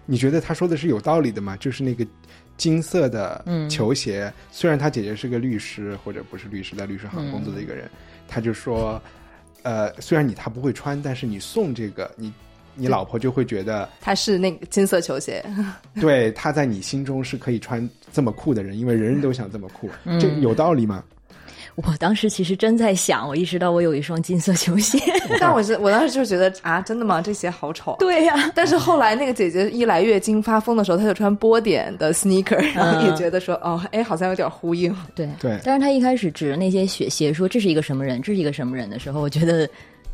[0.08, 1.56] 你觉得他说的是有道理的吗？
[1.58, 2.04] 就是那个
[2.60, 3.68] 金色的嗯。
[3.68, 7.90] 球鞋，虽然他姐姐是个律师或者不是律师，在律师行工作的一个人，
[8.28, 9.02] 他就说，
[9.64, 12.32] 呃，虽然你他不会穿，但是你送这个，你
[12.76, 15.44] 你老婆就会觉得，他是那个金色球鞋，
[16.00, 20.20] 对，他在你心中是可以穿这么酷的人，因为人人都想这么酷，嗯。
[20.20, 21.04] 这有道理吗？
[21.88, 25.00] 我当时其实真在想，我意识到我有一双金色球鞋。
[25.40, 27.22] 但我是我当时就觉得啊，真的吗？
[27.22, 27.98] 这鞋好丑、啊。
[28.00, 34.96] 对呀、 但是后来那个姐姐一来月经发疯的时候，她就穿波点的 sneaker，然后也嗯觉得说，哦，哎，好像有点呼应。
[35.16, 39.70] 对对但是她一开始指着那些雪鞋说这是一个什么人，这是一个什么人的时候，我觉得，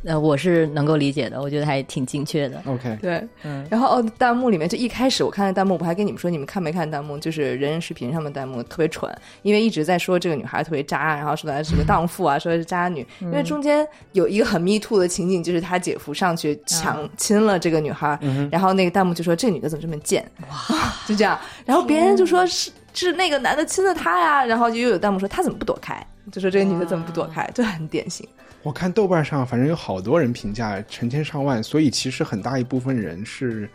[0.06, 2.62] 呃，我是能够理解的，我觉得还挺精确的。
[2.66, 7.18] OK，对，嗯然后哦，弹幕里面就一开始我看的弹幕，我还跟你们说，你们看没看弹幕？
[7.18, 13.06] 就是人人视频上面弹幕特别蠢，因为一直在说这个女孩特别渣，然后说她是个荡妇啊，说她是渣女。
[13.20, 18.18] 因为中间有一个很 me too 的情景，就是他姐夫上去强亲了这个女孩，
[18.52, 20.24] 然后那个弹幕就说这女的怎么这么贱？
[20.50, 26.06] 哇，就这样，然后别人就说是是那个男的亲了她呀，然后就又有弹幕说她怎么不躲开？
[26.32, 27.50] 就说这个女的怎么不躲开？
[27.54, 28.28] 就很典型。
[28.64, 33.70] 我看豆瓣上反正有好多人评价成千上万，所以其实很大一部分人是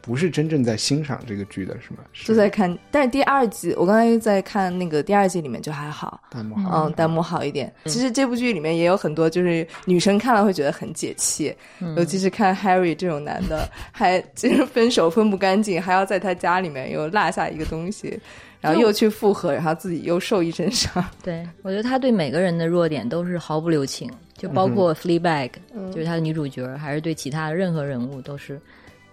[0.00, 2.00] 不是真正在欣赏这个剧的，是吗？
[2.12, 7.72] 是就在看，但是第二季我刚才在看那个第二季里面就还好，弹幕好，嗯，弹幕好一点。
[7.84, 11.54] 其实这部剧里面也有很多，就是女生看了会觉得很解气，
[11.96, 18.18] 尤其是看 Harry 这种男的，还就是分手分不干净，还要在他家里面又落下一个东西，
[18.64, 21.04] 然后又去复合，然后自己又受一身伤。
[21.22, 25.50] 对，我觉得他对每个人的弱点都是毫不留情，就包括 Fleabag，、
[25.92, 28.60] 就是他的女主角，还是对其他的任何人物都是，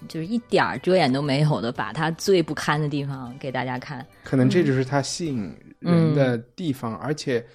[0.07, 4.05] 就是一点儿遮掩都没有的，把他最不堪的地方给大家看。
[4.23, 7.45] 可能这就是他吸引人的地方，而且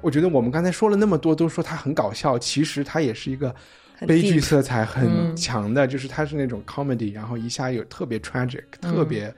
[0.00, 3.54] 我觉得我们刚才说了那么多，都说他很搞笑，其实他也是一个
[3.94, 5.36] 很悲剧色彩很嗯。
[5.36, 9.32] 强的，就是他是那种 comedy，然后一下有特别 tragic，、特别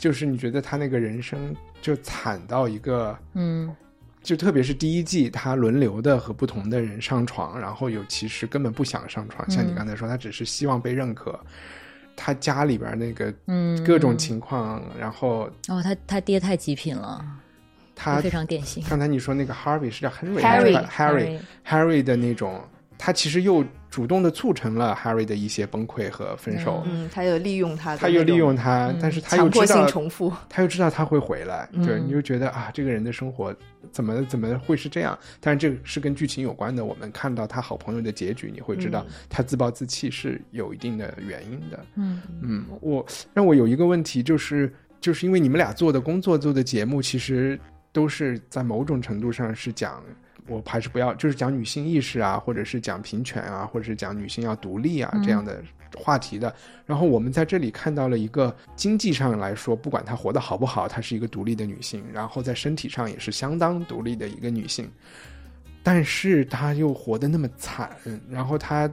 [0.00, 3.72] 就是你觉得他那个人生就惨到一个嗯。
[4.22, 11.40] 就特别是第一季，他轮流的和不同的人上床，然后有其实根本不想上床，像你刚才说，他只是希望被认可。
[12.16, 13.82] 他家里边那个嗯。
[13.82, 17.24] 各种情况，然后哦，他他爹太极品了，
[17.94, 18.84] 他非常典型。
[18.90, 22.62] 刚才你说那个 Harvey 是叫 Henry 还 Harry，是 Harry Harry 的那种，
[22.98, 26.82] 他其实又主动的促成了 Harry 的一些崩溃和分手。
[26.86, 33.54] 嗯，他又利用他他又利用他，但是他又知道重复，他又知道他会回来，嗯对，你就觉得啊，这个人的生活
[33.90, 35.18] 怎么怎么会是这样？
[35.40, 36.84] 但是这个是跟剧情有关的。
[36.84, 41.84] 我们看到他好朋友的结局，你会知道他自暴自弃是有一定的原因的。
[41.96, 47.58] 嗯嗯，我让我有一个问题，就是就是因为你们俩做的工作、做的节目，其实
[47.92, 50.00] 都是在某种程度上是讲。
[50.50, 55.62] 我还是不要，就是讲女性意识啊，或者是讲平权啊，或者是讲女性要独立啊这样的
[55.96, 56.52] 话题的。
[56.84, 64.90] 然后我们在这里看到了一个经济上来说，不管她活得好不好，她是一个独立的女性，然后在身体上也是相当独立的一个女性，
[65.84, 67.88] 但是她又活得那么惨，
[68.28, 68.90] 然后她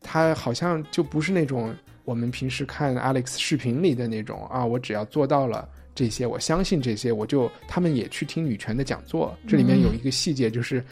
[0.00, 1.74] 她好像就不是那种
[2.06, 5.68] 我们平时看 Alex 视频里的那种啊，我只要做到了。
[5.96, 9.34] 这些我相信这些，我就他们也去听女权的讲座。
[9.48, 10.84] 这里面有一个细节，就是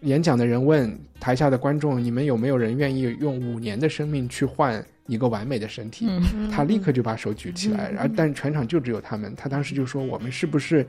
[0.00, 6.08] 演讲的人问台下的观众：“你们有没有人愿意用五年的生命去换一个完美的身体？”
[6.50, 9.34] 他立刻就把手举起来，然后但全场就只有他们。
[9.36, 10.86] 他当时就说：“我们是不是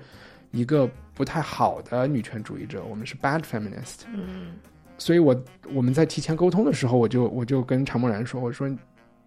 [0.51, 2.81] 一个不太好的女权主义者？
[2.89, 4.53] 我们是 bad feminist。”嗯，
[4.97, 5.43] 所以我
[5.73, 8.73] 我们在提前沟通的时候，我就我就跟常梦然说：“我说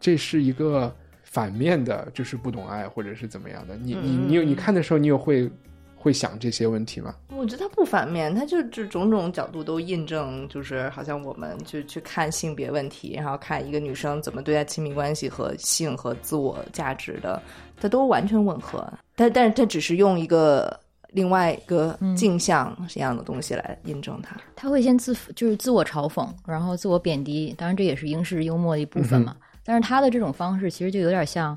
[0.01, 0.91] 这是一个。”
[1.31, 3.77] 反面的就是不懂爱，或者是怎么样的？
[3.77, 5.49] 你你你有你看的时候，你有会
[5.95, 7.15] 会想这些问题吗？
[7.37, 17.41] 我觉得他不反面，他就就种种角度都印证，就是好像我们就去看性别问题，然后看一个女生怎么对待亲密关系和性和自我价值的，
[17.81, 18.93] 它都完全吻合。
[19.15, 20.81] 但但是他只是用一个
[21.13, 24.37] 另外一个镜像这样的东西来印证它。
[24.57, 29.37] 他会先自就是自我嘲讽，然后自我贬低，当然这也是英式幽默的一部分嘛。
[29.39, 31.57] 嗯但是他的这种方式其实就有点像，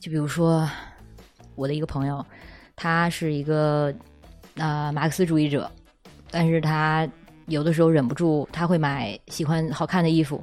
[0.00, 0.68] 就比如说
[1.54, 2.26] 我的一个朋友，
[2.74, 3.94] 他是一个
[4.56, 5.70] 啊、呃、马克思主义者，
[6.28, 7.08] 但是他
[7.46, 10.42] 有的时候忍不住，他会买喜欢好看的衣服，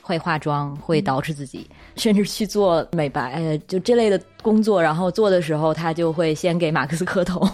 [0.00, 4.82] 会化妆，会捯饬自己，甚至去做美白，呃，就这类的工作。
[4.82, 7.46] 然后做的时候，他就会先给马克思磕头。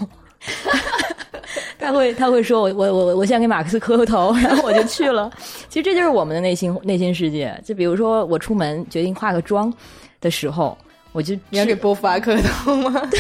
[1.80, 5.30] 他会他会说我我我我先给马克思磕个头，然后我就去了。
[5.68, 7.56] 其实这就是我们的内心内心世界。
[7.64, 9.72] 就比如说我出门决定化个妆
[10.20, 10.76] 的时候，
[11.12, 13.00] 我就你要给波伏娃磕头吗？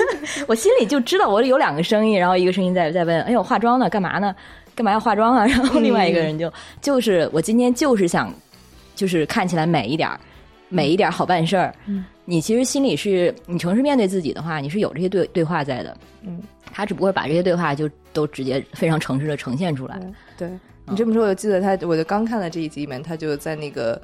[0.46, 3.88] 我心里就知道我有两个声音，然后一个声音在在问：“哎呦，化妆呢？
[3.88, 4.34] 干嘛呢？
[4.74, 8.32] 干嘛要化妆啊？”然后另外一个人就、就是我今天就是想
[8.94, 10.18] 就是看起来美一点儿，
[10.68, 11.74] 美一点儿好办事儿。
[11.86, 15.96] 嗯，你其实心里是你诚实面对自己的话，你是有这些对对话在的。
[16.22, 16.40] 嗯。
[16.72, 20.00] 他只不过把这些对话就都直接非常诚实的呈现出来。
[20.36, 20.50] 对
[20.86, 24.00] 你这么说，我记得他，我就刚看了这一集里面，他就在那个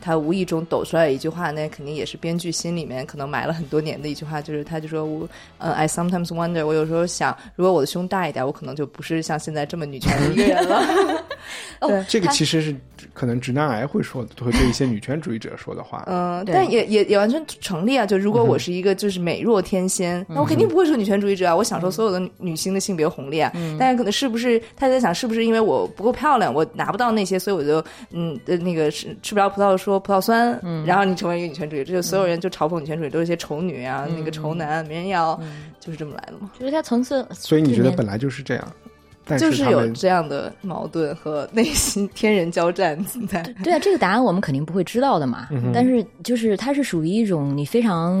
[0.00, 5.28] 他无意中抖出来一句话，那肯定也是编剧心里面可能埋了很多年的一句话，就是他就说我
[5.58, 10.82] 呃，I sometimes wonder，我有时候想，如果我的胸大一点，我可能就不是像现在这么女权的一个人了。
[11.80, 12.74] 哦，这个其实是
[13.14, 16.04] 可能直男癌会说的，会对一些女权主义者说的话。
[16.06, 18.04] 嗯，但也也也完全成立啊！
[18.04, 21.56] 就如果我是一个就是美若天仙，那我肯定不会说女权主义者啊！
[21.56, 23.50] 我享受所有的女性的性别红利啊！
[23.78, 35.40] 但是可能是不是他在想，是不是因为我不够漂亮，我拿不到那些，所以我就嗯呃那个吃吃不着葡萄说葡萄酸，嗯然后你成为一个女权主义这，就所有人就嘲讽女权主义都是些丑女啊，那个丑男没人要，
[35.80, 36.50] 就是这么来的嘛？
[36.58, 38.72] 就是他层次，所以你觉得本来就是这样？
[39.38, 43.40] 就是有这样的矛盾和内心天人交战在。
[43.62, 45.46] 对啊，这个答案我们肯定不会知道的嘛。
[45.52, 48.18] 嗯、但是就是它是属于一种你非常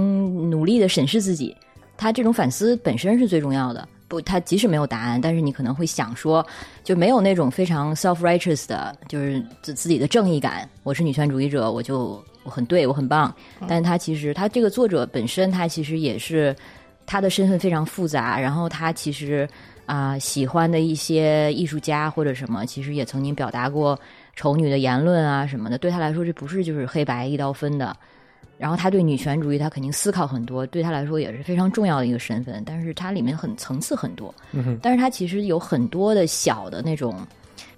[0.50, 1.56] 努力的审视自己，
[1.96, 3.88] 他这种反思本身是最重要的。
[4.10, 6.44] 不，他即使没有答案，但是你可能会想说，
[6.82, 10.68] 就没有那种非常 self righteous 的，就是自自己的正义感。
[10.82, 13.32] 我是女权主义者，我就我很对，我很棒。
[13.68, 16.54] 但是他其实他这个作者本身，他其实也是
[17.06, 19.48] 他的身份非常复杂，然后他其实。
[19.86, 23.98] 啊、呃，喜欢的一些艺术家或者什么，其实也曾经表达过
[24.36, 25.76] 丑女的言论啊什么的。
[25.76, 27.96] 对他来说，这不是就是黑白一刀分的。
[28.60, 32.62] 然后他对女权主义，他肯定思考很多，对他来说也是非常重要的一个身份。
[32.66, 37.26] 但是它里面很层次很多，嗯、但是他其实有很多的小的那种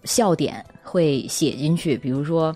[0.02, 2.54] 笑点会写进去，比如说，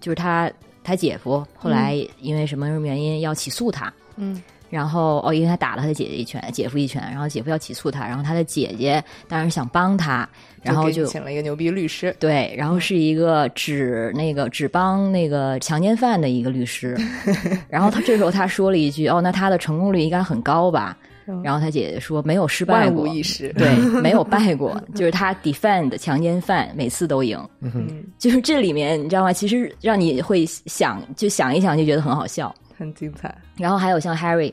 [0.00, 0.50] 就是他
[0.82, 4.42] 他姐夫后来因为什么什么原因要起诉他，嗯。
[4.70, 10.28] 然后哦，因为他打了他的姐姐一拳，姐夫一拳，然后姐夫要起诉他，然后他的姐姐当然想帮他，
[10.62, 16.96] 然后就请了一个牛逼律师，对，然后是一个只那个只帮那个强奸犯的一个律师，
[17.68, 20.96] 然后他这时候他说了一句哦，那他的成功率应该很高吧？
[21.44, 23.52] 然后他姐姐说没有失败万过，无一失。
[23.52, 29.30] 对，没有败过， 就是他 defend 强奸犯每次都赢，嗯，就是这里面你知道吗？
[29.30, 32.54] 其实让你会想，就想一想就觉得很好笑。
[32.78, 33.34] 很精彩。
[33.56, 34.52] 然后还有像 Harry，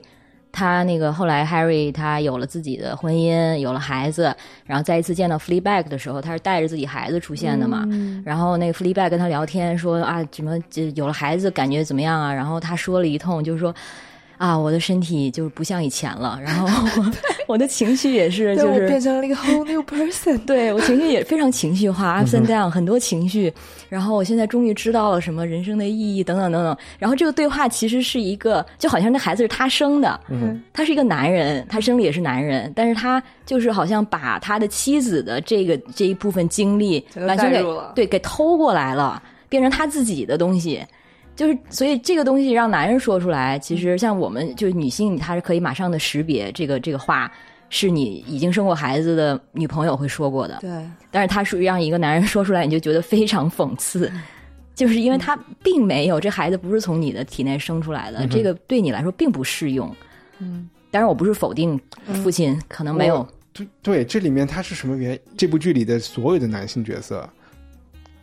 [0.52, 7.88] 他那个后来 Harry 他有了自己的婚姻，有了孩子，然后再一次见到 f l e e b a c k 的时候，他是带着自己孩子出现的嘛。
[8.26, 12.34] 然后那个 f l e e b a c k 跟他聊天说啊，什么这有了孩子感觉怎么样啊？
[12.34, 13.74] 然后他说了一通，就是说。
[14.38, 16.68] 啊，我的身体就是不像以前了，然后
[16.98, 17.12] 我
[17.54, 20.38] 我的情绪也是，就是我变成了一个 whole new person。
[20.46, 23.54] 对我情绪也非常情绪化，up and down 很多情绪。
[23.88, 26.76] 然后我现在终于知道了什么人生的意义等等等等。
[27.00, 37.64] 然后这个对话其实是一个，就好像那孩子是他生的，嗯他是一个男人，他生理也是男人，但是他就是好像把他的妻子的这个这一部分经历完全给
[37.94, 40.84] 对给偷过来了，变成他自己的东西。
[41.36, 47.32] 就是，所以这个东西让男人说出来，其实像我们就是女性，她是可以马上的识别这个这个话
[47.70, 50.70] 是你已经生过孩子的女朋友会说过的，对，
[51.12, 54.12] 但是她属于让一个男人说出来，你就觉得非常讽刺，
[54.76, 59.94] 就是因为他并没有这孩子不是从你的体内生出来的，这个对你来说并不适用。
[60.40, 61.80] 嗯，当然，我不是否定
[62.24, 65.20] 父亲可能没有，对对，这里面他是什么原因？
[65.38, 67.28] 这部剧里的所有的男性角色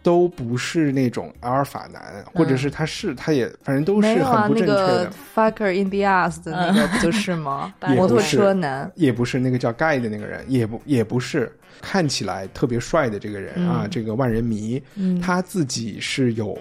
[0.03, 7.73] 都不是那种阿尔法男，或者是他是他也反正都是很不正确那个的，fucker in the ass 的那个不就是吗？
[7.95, 8.91] 摩托车男。
[8.97, 11.51] 也不是那个叫盖的那个人，也不也不是
[11.81, 16.59] 看起来特别帅的这个人、啊，这个万人迷，嗯他自己是有，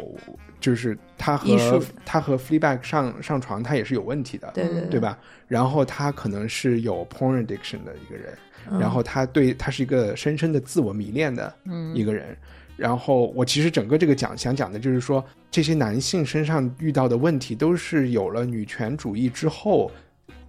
[0.59, 5.17] 就是他和他和 Fleabag 上上床，他也是有问题的，对对对吧？
[5.47, 8.37] 然后他可能是有 porn addiction 的一个人，
[8.69, 11.51] 嗯然后他对他是一个深深的自我迷恋的
[11.95, 12.37] 一个人。
[12.81, 19.91] 然后我其实整个这个讲想讲的就是说，这些男性身上遇到的问题，都是有了女权主义之后，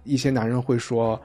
[0.03, 1.21] 一些男人会说，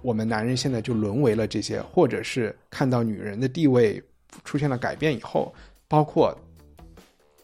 [0.00, 4.00] 我们男人现在就沦为了这些，或者是看到女人的地位
[4.44, 5.52] 出现了改变以后，
[5.88, 6.32] 包括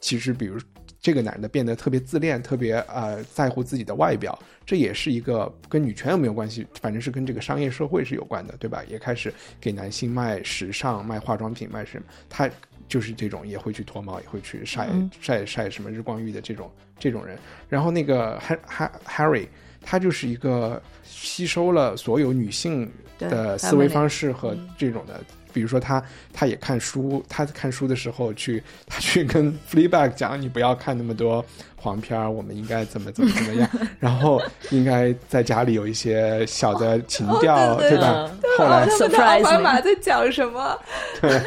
[0.00, 0.60] 其实比如
[1.00, 8.84] 这个男的变得特别自恋，特别呃在乎自己的外表，这也是一个跟女权有没有关系，反正是跟这个商业社会是有关的，对吧？
[8.88, 12.48] 也开始给男性卖时尚、卖化妆品、卖什么，他
[12.90, 17.38] 就是这种也会去脱毛，也会去晒、嗯晒晒什么日光浴的这种这种人。
[17.68, 19.46] 然后那个 Ha Ha Harry，
[19.80, 25.20] 他就是一个吸收了所有女性的思维方式和这种的。
[25.52, 26.00] 比如说他，
[26.32, 33.68] 他也看书，他看书的时候去，他去跟 Fleabag 讲，你不要看那么多黄片儿，我们应该怎么怎么怎么样，
[33.98, 38.30] 然后应该在家里有一些小的情调，哦对对吧？
[38.56, 40.78] 后来他们的 Surprise 奥巴马在讲什么？
[41.20, 41.42] 对，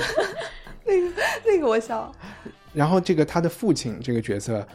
[0.94, 2.12] 那个那个我笑。
[2.74, 4.66] 然后这个他的父亲这个角色，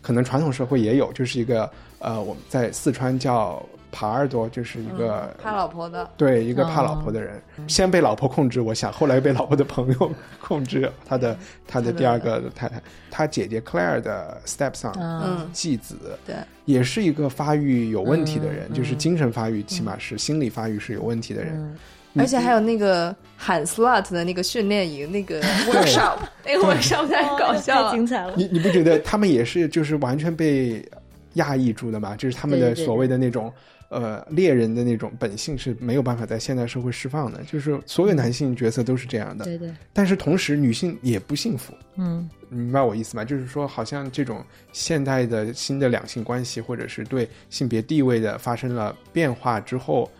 [0.00, 3.62] 可能传统社会也有，就是一个呃，我们在四川叫
[3.92, 10.10] 耙耳朵，就是一个、怕老婆的，对一个怕老婆的人，先被老婆控制，我想后来又被老婆的朋友
[10.40, 11.36] 控制他的
[11.68, 21.76] 他的第二个太太，他姐姐 Claire 的 stepson，、嗯，继子，对，也是一个发育有问题的人，嗯就是精神发育起码是、心理发育是有问题的人。
[22.14, 25.40] 嗯而且还有那个喊 slot 的那个训练营，那个
[25.70, 28.06] workshop，那个 workshop 太搞笑了。
[28.06, 28.34] 彩了。
[28.36, 30.86] 你你不觉得他们也是就是完全被
[31.34, 32.14] 压抑住的吗？
[32.16, 33.50] 就是他们的所谓的那种
[33.88, 41.72] 呃猎人的那种本性是没有办法在现代社会释放的，就是所有男性角色都是这样的，对对，但是同时女性也不幸福。
[41.96, 43.24] 嗯你明白我意思吗？
[43.24, 44.44] 就是说，好像这种
[44.74, 50.10] 现代的新的两性关系，或者是对性别地位的发生了变化之后，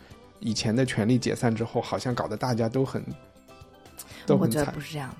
[0.44, 3.00] 以前的权力解散之后，好像搞得大家都很
[4.26, 5.16] 都很惨我觉得不是这样的。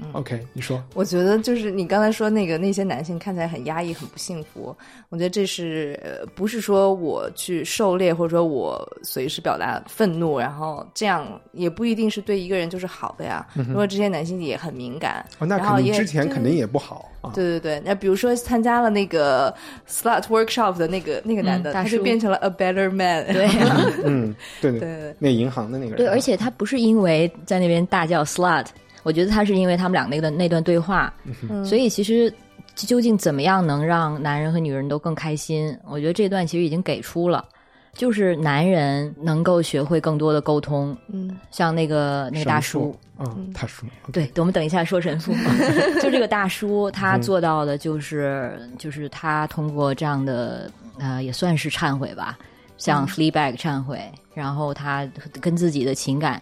[0.00, 0.10] 嗯。
[0.12, 4.76] OK，你说，我觉得就是你刚才说那个那些男性看起来很压抑、很不幸福，
[5.08, 13.46] 我觉得这是呃不是说我去狩猎或者说我随时表达愤怒，然后这样也不一定是对一个人就是好的呀。
[13.54, 17.30] 如果这些男性也很敏感，哦，那之前肯定也不好啊。
[17.34, 19.54] 对对对，那比如说参加了那个
[19.88, 23.24] slut workshop 的那个那个男的，嗯他就变成了 a better man。
[23.32, 28.41] 对啊嗯，对 对对对那银行的那个人，对，而且他不是因为在那边大叫 slut，
[29.02, 31.12] 我觉得他是因为他们俩那个那段对话，
[31.50, 32.32] 嗯所以其实
[32.74, 35.76] 究竟怎么样能让男人和女人都更开心？
[35.88, 37.44] 我觉得这段其实已经给出了。
[37.94, 41.36] 就是男人能够学会更多的沟通，嗯。
[41.50, 45.30] 像那个那个大叔，嗯，大叔， 对，等我们等一下说神父。
[46.00, 52.38] 就这个大叔，他做到的就是，就是他通过这样的呃，也算是忏悔吧，
[52.78, 54.00] 像 Fleabag 忏悔，
[54.32, 55.06] 然后他
[55.38, 56.40] 跟自己的情感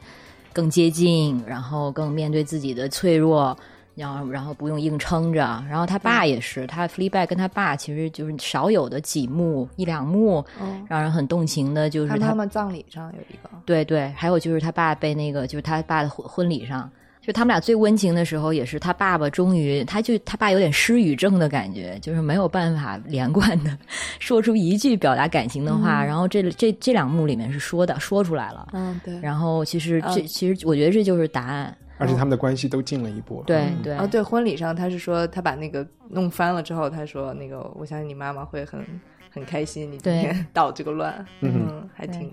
[0.52, 3.56] 更接近，然后更面对自己的脆弱，
[3.94, 5.40] 然后然后不用硬撑着。
[5.68, 16.90] 然后他爸也是，他 Fleabag 跟他爸其实就是少有的几幕一两幕哦，让人很动情的，就是他他妈妈葬礼上有一个，对对，还有就是他爸被那个，就是他爸的婚婚礼上，
[17.20, 23.76] 就他们俩最温情的时候，也是他爸爸终于，他就他爸有点失语症的感觉，就是没有办法连贯的
[24.18, 26.02] 说出一句表达感情的话。
[26.04, 28.68] 然后这这这两幕里面是说的，说出来了。
[28.72, 31.76] 嗯，对，然后其实这、嗯其实我觉得这就是答案。
[31.98, 33.44] 而且他们的关系都进了一步。
[33.46, 38.82] 对嗯对、啊，对，婚礼上他是说他把那个弄翻了之后，他说那个我相信你妈妈会很
[39.28, 42.32] 很开心，你今天 捣这个乱，嗯嗯，还挺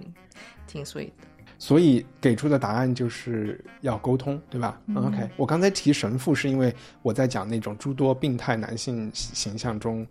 [0.66, 1.12] 挺 sweet 的。
[1.60, 5.12] 所以给出的答案就是要沟通，对吧、嗯。
[5.12, 10.06] K 我刚才提神父是因为我在讲那种诸多病态男性形象中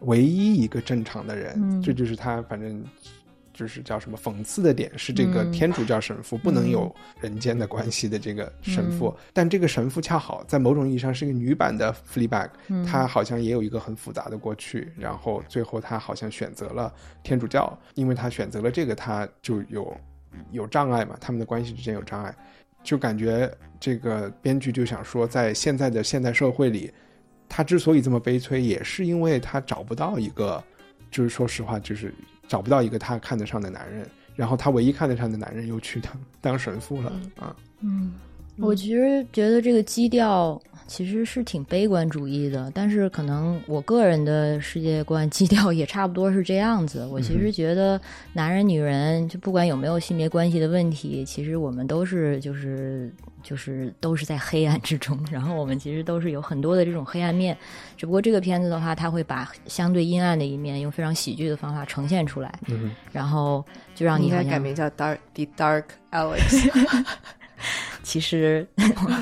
[0.00, 1.82] 唯一一个正常的人，嗯。
[1.82, 2.84] 这就是他反正
[3.52, 12.48] 就是叫什么讽刺的点是这个嗯天主教神父、不能有人间的关系的这个神父，但这个神父恰好在某种意义上是一个女版的 Fleabag，、
[12.86, 16.90] 他好像也有一个很复杂的过去，然后最后他好像选择了
[17.22, 19.94] 天主教，因为他选择了这个，他就有
[20.50, 22.34] 有障碍嘛，他们的关系之间有障碍，
[22.82, 26.92] 就感觉这个编剧就想说，在现在的现代社会里，
[27.48, 30.62] 他之所以这么悲催，也是因为他找不到一个，
[31.10, 32.14] 就是说实话，就是
[32.48, 38.14] 找不到一个他看得上的男人，然后他唯一看得上的男人又去当当神父了啊，嗯，
[38.60, 47.06] 我其实觉得这个基调其实是挺悲观主义的，但是可能我个人的世界观基调也差不多是这样子。
[47.06, 48.00] 我其实觉得
[48.32, 57.56] 男人、女人，就不管有没有性别关系的问题，其实我们都是就是就是都是在黑暗之中，然后我们其实都是有很多的这种黑暗面。
[57.96, 66.68] 只不过这个片子的话，它会把相对阴暗的一面用非常喜剧的方法呈现出来，嗯然后就让你应该改名叫 Dark The Dark Alex。
[68.02, 68.66] 其实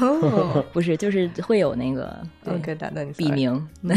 [0.73, 3.31] 不是，就是会有那个 对 OK，打断你笔。
[3.31, 3.69] 名。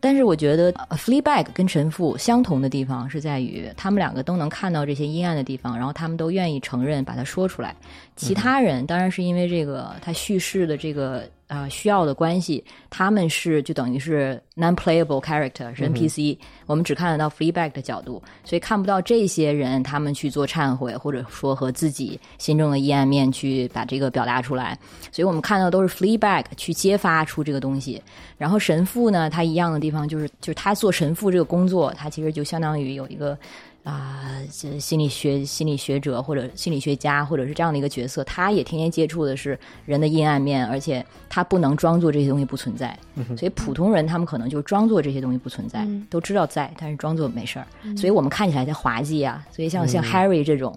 [0.00, 7.74] 但是我觉得呃 Fleabag 跟神父相同的地方是在于，他们两个都能看到这些阴暗的地方，然后他们都愿意承认，把它说出来。
[8.16, 24.78] 其他人当然是因为这个他叙事的这个呃需要的关系，他们是就等于是 non-playable character 是 NPC，、我们只看得到 Fleabag 的角度，所以看不到这些人他们去做忏悔，或者说和自己心中的阴暗面去把这个表达出来。
[25.10, 28.00] 所以我们看到的都是 Fleabag 去揭发出这个东西。
[28.38, 33.36] 然后神父呢，他一样的地方就是，就是他做神父这个工作，他其实就相当于有一个
[33.82, 42.96] 啊、这心理学心理学者或者心理学家或者是这样的一个角色，他也天天接触的是人的阴暗面，而且他不能装作这些东西不存在。
[43.36, 47.66] 所以普通人他们可能就装作这些东西不存在，都知道在，但是装作没事儿。
[47.96, 49.44] 所以我们看起来才滑稽啊。
[49.50, 50.76] 所以像像 Harry 这种。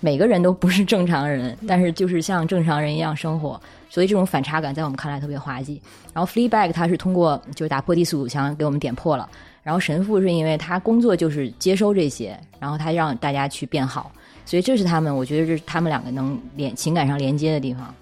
[0.00, 5.82] 每个人都不是正常人，但是就是像正常人一样生活，所以这种反差感在我们看来特别滑稽。
[6.14, 9.28] 然后 Fleabag 他是通过就是打破第四堵墙给我们点破了，
[9.68, 14.10] 然后神父是因为他工作就是接收这些，然后他让大家去变好，
[14.46, 17.94] 所以这是他们我觉得这是他们两个能连情感上连接的地方。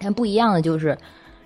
[0.00, 0.98] 但不一样的就是，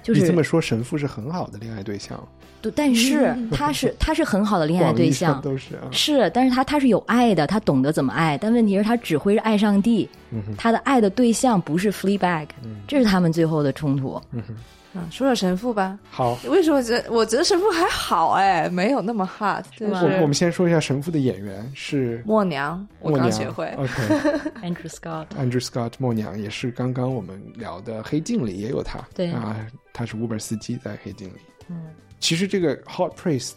[0.02, 2.18] 就是你这么说，神父是很好的恋爱对象，
[2.62, 10.08] 对但是 他是他是很好的恋爱对象，都是啊，是，但是他他是有爱的，他懂得怎么爱，但问题是，他只会是爱上帝，
[10.56, 12.46] 他的爱的对象不是 Fleabag，、
[12.88, 14.18] 这是他们最后的冲突。
[14.32, 14.42] 嗯，
[15.10, 15.98] 说说神父吧。
[16.10, 16.38] 好。
[16.48, 23.66] 为什么觉得我觉得神父还好哎，没有那么 hot，我我们先说一下神父的演员是默娘，我默娘刚学会。
[23.76, 31.38] OK，Andrew Scott，Andrew Scott 默娘也是刚刚我们聊的《黑镜》里也有他，对啊，他是 Uber 司机在《黑镜》里。
[31.68, 31.86] 嗯，
[32.20, 33.52] 其实这个 hot priest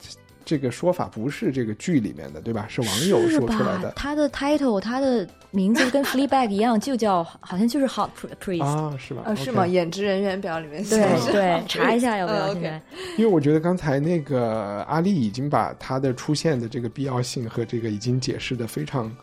[0.47, 2.65] 这个说法不是这个剧里面的，对吧？
[2.69, 3.91] 是网友说出来的？
[3.97, 8.09] 他的 title，他的名字跟 Fleabag 一样，就叫好像就是 Hot
[8.41, 8.63] Priest。
[8.63, 9.23] 啊，是吧？
[9.25, 9.67] 啊，是 OK 吗？
[9.67, 12.53] 演职人员表里面写对对， 查一下有没有？
[12.53, 12.81] 嗯现在、
[13.17, 19.13] 因为我觉得刚才那个阿丽已经把他的出现的这个必要性和这个已经解释的非常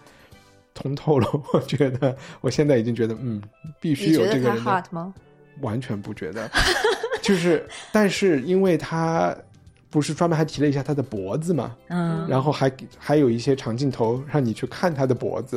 [0.75, 1.27] 通透了。
[1.55, 3.43] 我觉得，我现在已经觉得，嗯，
[3.81, 5.15] 必须有这个 hot 吗？
[5.63, 6.51] 完全不觉得，
[7.23, 9.35] 就是， 但是因为他
[9.95, 12.69] 不是专门还提了一下他的脖子嘛，嗯，然后还
[12.99, 15.57] 还有一些长镜头让你去看他的脖子，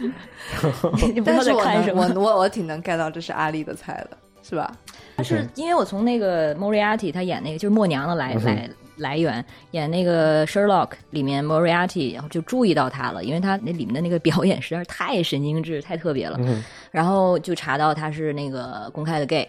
[1.14, 2.08] 你不知道在但是我看什么，。
[2.14, 4.74] 我我我挺能 get 到这是阿丽的菜的，是吧？
[5.14, 16.38] 但是因为我从那个 Moriarty 他演那个就是默娘的来、嗯来来源，演那个 Sherlock 里面 Moriarty，然后就注意到他了，因为他那里面的那个表演实在是太神经质、太特别了。
[16.40, 19.46] 嗯然后就查到他是那个公开的 gay，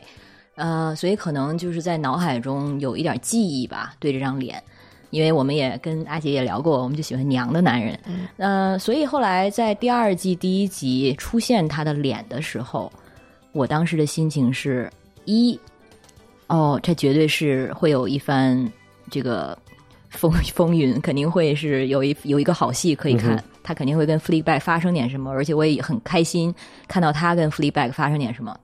[0.57, 4.61] 呃，所以可能就是在脑海中有一点记忆吧，对这张脸。
[5.09, 8.27] 因为我们也跟阿杰也聊过，我们就喜欢娘的男人，嗯、
[8.73, 12.91] 呃，所以后来在第二季第一集出现他的脸的时候，
[13.53, 14.91] 我当时的心情是
[15.23, 15.57] 一
[16.47, 18.69] 哦，这绝对是会有一番
[19.09, 19.57] 这个
[20.09, 23.35] 风 风云，肯定会是有一有一个好戏可以看。
[23.37, 26.55] 嗯他肯定会跟 Fleabag 发生点什么，而且我也很开心
[26.87, 28.57] 看到他跟 Fleabag 发生点什么。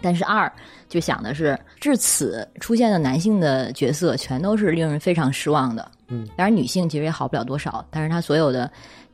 [0.00, 0.50] 但是二
[0.92, 5.90] 就想的是，至此出现的男性的角色全都是令人非常失望的。
[6.08, 8.70] 嗯，当然女性其实也好不了多少，但是他所有的，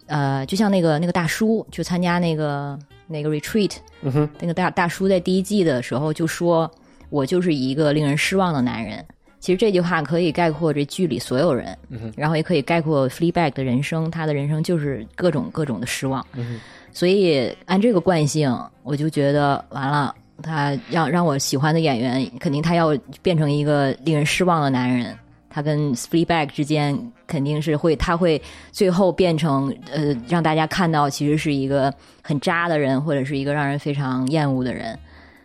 [0.06, 2.76] 呃，就像那个那个大叔，去参加那个
[3.06, 6.68] 那个 retreat，嗯哼，那个大大叔在第一季的时候就说
[7.10, 9.04] ：“我就是一个令人失望的男人。”
[9.38, 16.26] 其实这句话可以概括这剧里所有人，嗯哼然后也可以概括 Fleabag 的人生，他的人生就是各种各种的失望。
[16.34, 16.58] 嗯
[16.92, 18.52] 所以按这个惯性，
[18.82, 20.12] 我就觉得完了，
[20.42, 25.16] 他让让我喜欢的演员，肯定他要变成一个令人失望的男人。
[25.50, 34.96] 他跟 Fleabag 之间肯定是会，他会最后变成呃，让大家看到其实是一个很渣的人，或者是一个让人非常厌恶的人。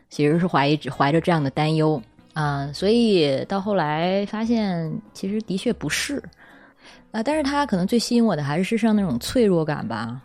[0.09, 1.99] 其实是怀疑怀着这样的担忧
[2.33, 6.21] 啊、所以到后来发现，其实的确不是
[7.11, 10.21] 啊、但是他可能最吸引我的还是身上那种脆弱感吧，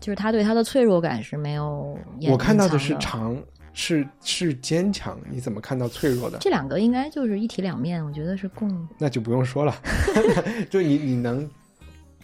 [0.00, 1.96] 就是他对他的脆弱感是没有
[2.28, 3.36] 我看到的是长，
[3.74, 6.38] 是是坚强，你怎么看到脆弱的？
[6.40, 9.74] 这两个应该就是一体两面，我觉得是共 那就不用说了，
[10.68, 11.48] 就你你能，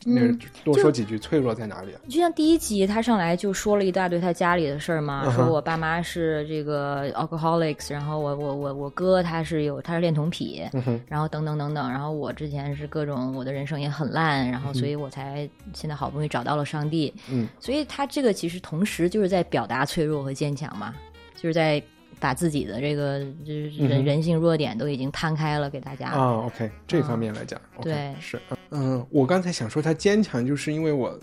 [0.07, 2.01] 嗯多说几句脆弱在哪里啊？
[2.09, 10.63] 就像第一集，他上来就说了一大堆他家里的事儿嘛，说我爸妈是这个 alcoholics，然后我我我我哥他是有他是恋童癖，
[11.09, 20.95] 然后等等等等，然后我之前是各种我的人生也很烂，然后所以我才现在好不容易找到了上帝，嗯，所以他这个其实同时就是在表达脆弱和坚强嘛，
[21.41, 21.81] 就是在
[22.21, 28.13] 把自己的这个就是嗯人人性弱点都已经摊开了给大家，啊，OK，这方面来讲、对。
[28.21, 31.19] 是，嗯，我刚才想说他坚强，就是因为我，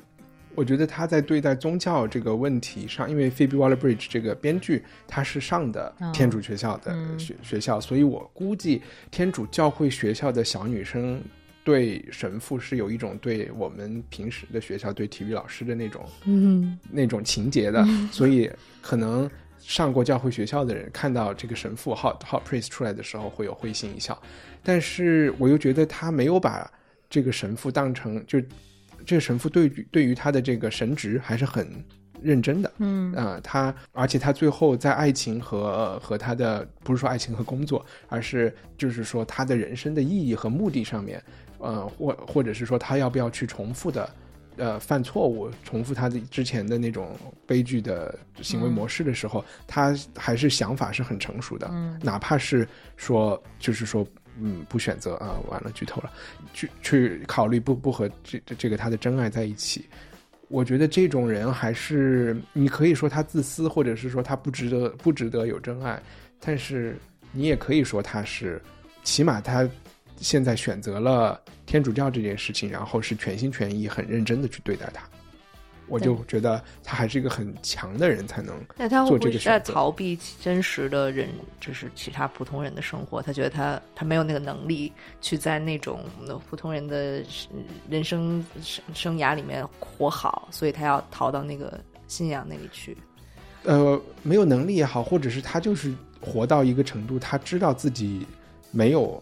[0.56, 6.10] 我觉得他在对待宗教这个问题上，因为 Phoebe Waller-Bridge 这个编剧他是上的哦。
[6.14, 7.20] 天主学校的嗯。
[7.20, 11.22] 学、学校，所以我估计天主教会学校的小女生
[11.66, 16.80] 对神父是有一种对我们平时的学校对体育老师的那种嗯。
[16.90, 18.50] 那种情节的，所以
[18.82, 19.30] 可能
[19.68, 24.22] 上过教会学校的人看到这个神父 hot hot priest 出来的时候会有会心一笑，
[24.62, 26.72] 但是我又觉得他没有把
[27.10, 28.40] 这个神父当成就
[29.06, 31.68] 这个神父对于对于他的这个神职还是很
[32.22, 41.22] 认真的，嗯啊、他而且他最后在爱情和和他的不是说爱情和工作，而是就是说他的人生的意义和目的上面，
[41.58, 44.08] 呃，或或者是说他要不要去重复的。
[44.58, 51.70] 呃，犯错误，重复他的之前的那种悲剧的行为模式的时候，他还是想法是很成熟的。
[51.72, 54.06] 嗯哪怕是说，就是说，
[54.38, 56.12] 嗯，不选择啊，完了剧透了，
[56.54, 59.86] 去去考虑不不和这这这个他的真爱在一起，
[60.48, 66.02] 我觉得这种人还是你可以说他自私，或者是说他不值得不值得有真爱，
[66.40, 66.98] 但是
[67.32, 68.62] 你也可以说他是，
[69.04, 69.68] 起码他
[70.18, 75.04] 现在选择了天主教这件事情，然后是全心全意、很认真的去对待他。
[75.88, 79.60] 我就觉得他还是一个很强的人才能那他会做不会是在。
[79.60, 81.30] 逃避真实的人，
[81.62, 83.22] 就是其他普通人的生活？
[83.22, 84.92] 他觉得他他没有那个能力
[85.22, 87.24] 去在那种呃普通人的
[87.88, 92.98] 人生生生涯里面活好，所以他要逃到那个信仰那里去。
[93.62, 98.26] 呃，没有能力也好，或者是他就是活到一个程度，他知道自己
[98.72, 99.22] 没有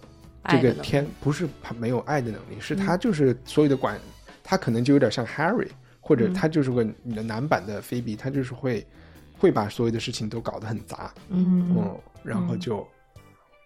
[0.50, 4.00] 这个天，不是他没有爱的能力，是他就是所有的管，
[4.44, 5.70] 他可能就有点像 Harry，
[6.02, 6.34] 或者嗯。
[6.34, 8.86] 他就是个你的男版的菲比，他就是会
[9.38, 11.74] 会把所有的事情都搞得很杂，嗯。
[11.76, 12.86] 嗯，然后就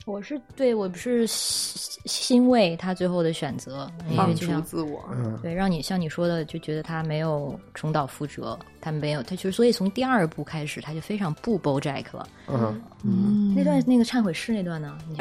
[0.07, 5.03] 我是对我不是欣欣慰他最后的选择，因为放就像逐自我。
[5.11, 12.25] 嗯对，让你像你说的，就觉得他没有重蹈覆辙，他没有，他就是所以从第二部开始，他就非常不 BoJack 了。
[12.47, 14.97] 嗯嗯那段那个忏悔室那段呢？
[15.09, 15.17] 你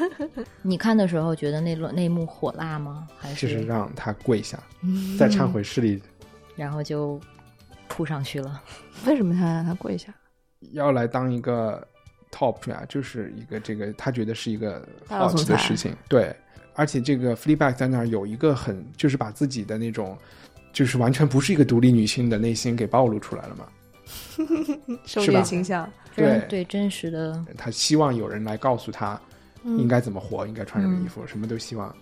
[0.60, 3.08] 你看的时候觉得那段那一幕火辣吗？
[3.18, 4.62] 还是就是让他跪下，
[5.18, 6.02] 在忏悔室里
[6.54, 7.18] 然后就
[7.88, 8.62] 扑上去了？
[9.06, 10.12] 为什么他让他跪下？
[10.72, 11.86] 要来当一个
[12.30, 16.34] top 出来、就是一个这个他觉得是一个好奇的事情，对。
[16.74, 20.16] 而且这个 Fleabag 在那儿有一个很，就是把自己的那种，
[20.72, 23.66] 就是完全不是一个独立女性的内心给暴露出来了嘛。
[25.04, 29.20] 狩是吧猎倾向，对对真实的，他希望有人来告诉她
[29.64, 31.92] 嗯应该怎么活，应该穿什么衣服，什么都希望。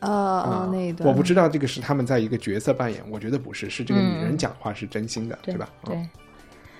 [0.00, 5.70] 呃啊呃那一段我不知道这个是他们在一个角色扮演，我觉得不是，是这个女人嗯讲话是真心的，对吧？
[5.84, 6.08] 嗯对，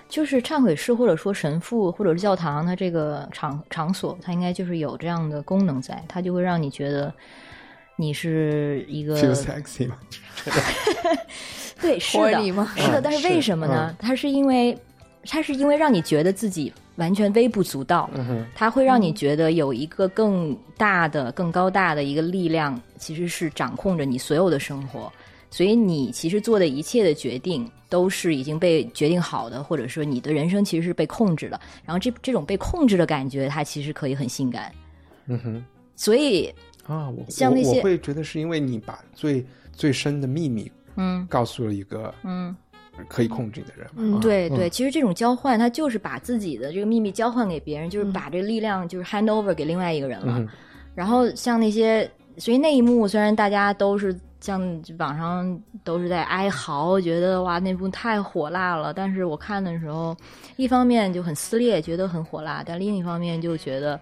[0.08, 7.12] 就是忏悔室或者说神父或者是教堂，它这个场场所，它应该就是有这样的功能在，它就会让你觉得
[7.96, 9.96] 你是一个 feel sexy 吗，
[11.80, 12.72] 对，是的，吗？
[12.76, 13.94] 是的，嗯但是为什么呢？
[13.98, 14.76] 它是因为，
[15.24, 18.08] 它是因为让你觉得自己完全微不足道。
[18.54, 25.12] 它会让你觉得有一个更大的、更高大的一个力量，其实是掌控着你所有的生活。
[25.50, 31.60] 所以你其实做的一切的决定都是已经被决定好的，或者说你的人生其实是被控制的。
[31.84, 34.72] 然后这这种被控制的感觉，它其实可以很性感。
[35.26, 35.64] 嗯哼，
[35.94, 36.52] 所以
[36.86, 42.54] 啊，我像那些我我会觉得是因为你把最最深的秘密嗯告诉了一个嗯，
[43.08, 43.90] 可以控制你的人。
[43.96, 50.38] 嗯啊对对，其实这种交换，他就是把自己的这个秘密交换给别人，就是把这个力量就是 hand over 给另外一个人了。
[50.38, 50.48] 嗯
[50.94, 54.60] 然后像那些，所以那一幕虽然大家都是像
[54.98, 60.16] 网上都是在哀嚎，觉得哇那部太火辣了，但是我看的时候，
[60.56, 63.98] 一方面就很撕裂，觉得很火辣，但另一方面就觉得。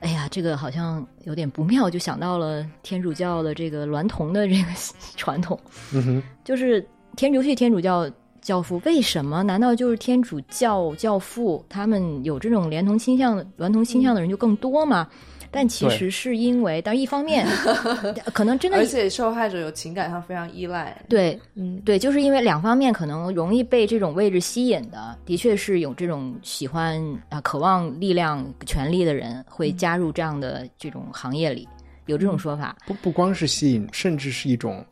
[0.00, 4.68] 哎呀，这个好像有点不妙，就想到了天主教的这个娈童的这个
[5.16, 5.58] 传统，
[5.94, 8.06] 嗯哼，就是天主系天主教
[8.42, 9.42] 教父，为什么？
[9.42, 15.08] 难道就是天主教教父他们有这种连同倾向的、娈童倾向的人就更多吗？
[15.54, 17.46] 但其实是因为，但一方面
[18.34, 21.00] 可能真的而且受害者有情感上非常依赖。
[21.08, 31.68] 对嗯，对，就是因为两方面可能容易被这种位置吸引的，的确是有这种喜欢啊、渴望力量、权力的人会加入这样的这种行业里，
[32.06, 32.76] 有这种说法。
[32.86, 34.84] 不不光是吸引，甚至是一种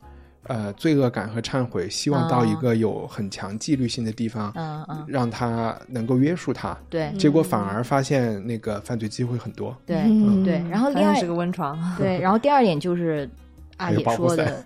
[0.53, 6.76] 呃罪恶感和忏悔，希望到一个有很强纪律性的地方，嗯嗯，让他能够约束他。
[6.90, 9.74] 对结果反而发现那个犯罪机会很多。
[9.86, 10.62] 对嗯对。
[10.70, 11.78] 然后第二发现是个温床。
[11.96, 13.28] 对，然后第二点就是
[13.78, 14.62] 阿姐说的，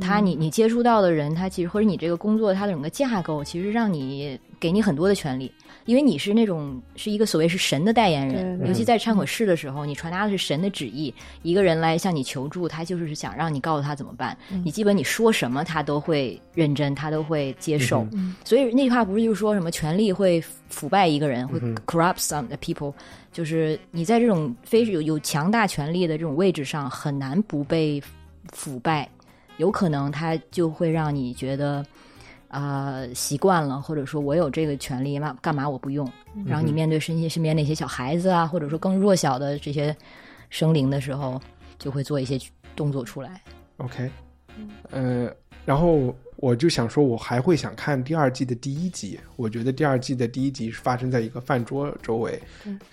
[0.00, 5.50] 他你你接触到的人，他其实或者你这个工作它的整个架构，其实让你给你很多的权利，
[5.86, 11.12] 因为你是那种是一个所谓是神的代言人，尤其在忏悔室的时候，你传达的是神的旨意，
[11.42, 18.06] 一个人来向你求助，他就是想让你告诉他怎么办，你基本你说什么他都会认真，他都会接受。
[18.44, 22.92] 所以那句话不是就是说什么权力会腐败一个人，会 corrupt some people，
[23.32, 28.02] 就是你在这种非有有强大权力的这种位置上，很难不被
[28.52, 29.08] 腐败，
[29.56, 31.84] 有可能他就会让你觉得。
[32.50, 36.10] 啊、习惯了，或者说我有这个权利，嘛干嘛我不用？
[36.44, 39.96] 然后你面对身边身边那些小孩子啊，或者说更弱小的这些
[40.48, 41.40] 生灵的时候，
[41.78, 42.36] 就会做一些
[42.74, 43.40] 动作出来。
[43.76, 44.10] OK，
[44.90, 45.32] 呃，
[45.64, 49.18] 然后我就想说，我还会想看第二季的第一集。
[49.36, 52.40] 我觉得第二季的第一集是发生在一个饭桌周围。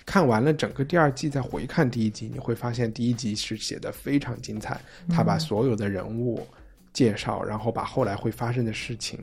[0.06, 4.80] 看完了整个第二季，再回看第一集，你会发现第一集是写的非常精彩。
[5.10, 6.46] 他把所有的人物
[6.92, 9.18] 介绍，然后把后来会发生的事情，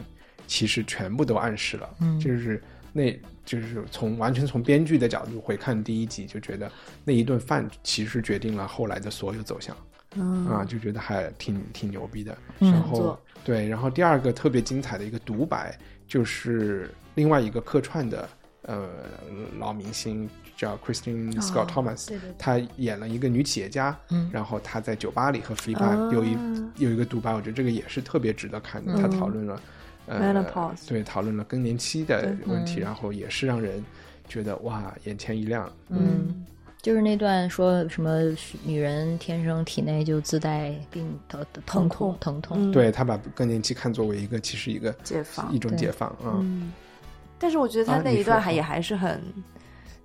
[0.48, 1.90] 其实全部都暗示了。
[2.02, 2.62] 嗯就是
[2.94, 3.12] 那，
[3.44, 6.72] 就是从完全从编剧的角度回看第一集，就觉得
[7.04, 9.76] 那一顿饭其实决定了后来的所有走向。
[10.18, 12.38] 嗯啊，就觉得还挺挺牛逼的。
[12.60, 15.78] 嗯然后做对，然后第二个特别精彩的一个独白，
[16.08, 18.30] 就是另外一个客串的
[18.62, 18.88] 呃
[19.60, 26.38] 老明星叫 Christine Scott Thomas，、对对对她演了一个女企业家，嗯然后他在酒吧里和啊有一
[26.78, 28.94] 有一个独白，我觉得这个也是特别值得看的。
[28.96, 29.62] 他讨论了、
[30.08, 32.82] 呃 Menopause 对，讨论了更年期的问题，嗯。
[32.82, 33.84] 然后也是让人
[34.28, 35.72] 觉得哇眼前一亮。
[35.90, 36.46] 嗯，
[36.82, 38.20] 就是那段说什么
[38.64, 42.72] 女人天生体内就自带病疼疼痛疼痛，嗯。
[42.72, 46.38] 对他把更年期看作为一个其实一个解放一种解放啊。
[46.40, 46.72] 嗯，
[47.40, 49.22] 但是我觉得他那一段还也还是很，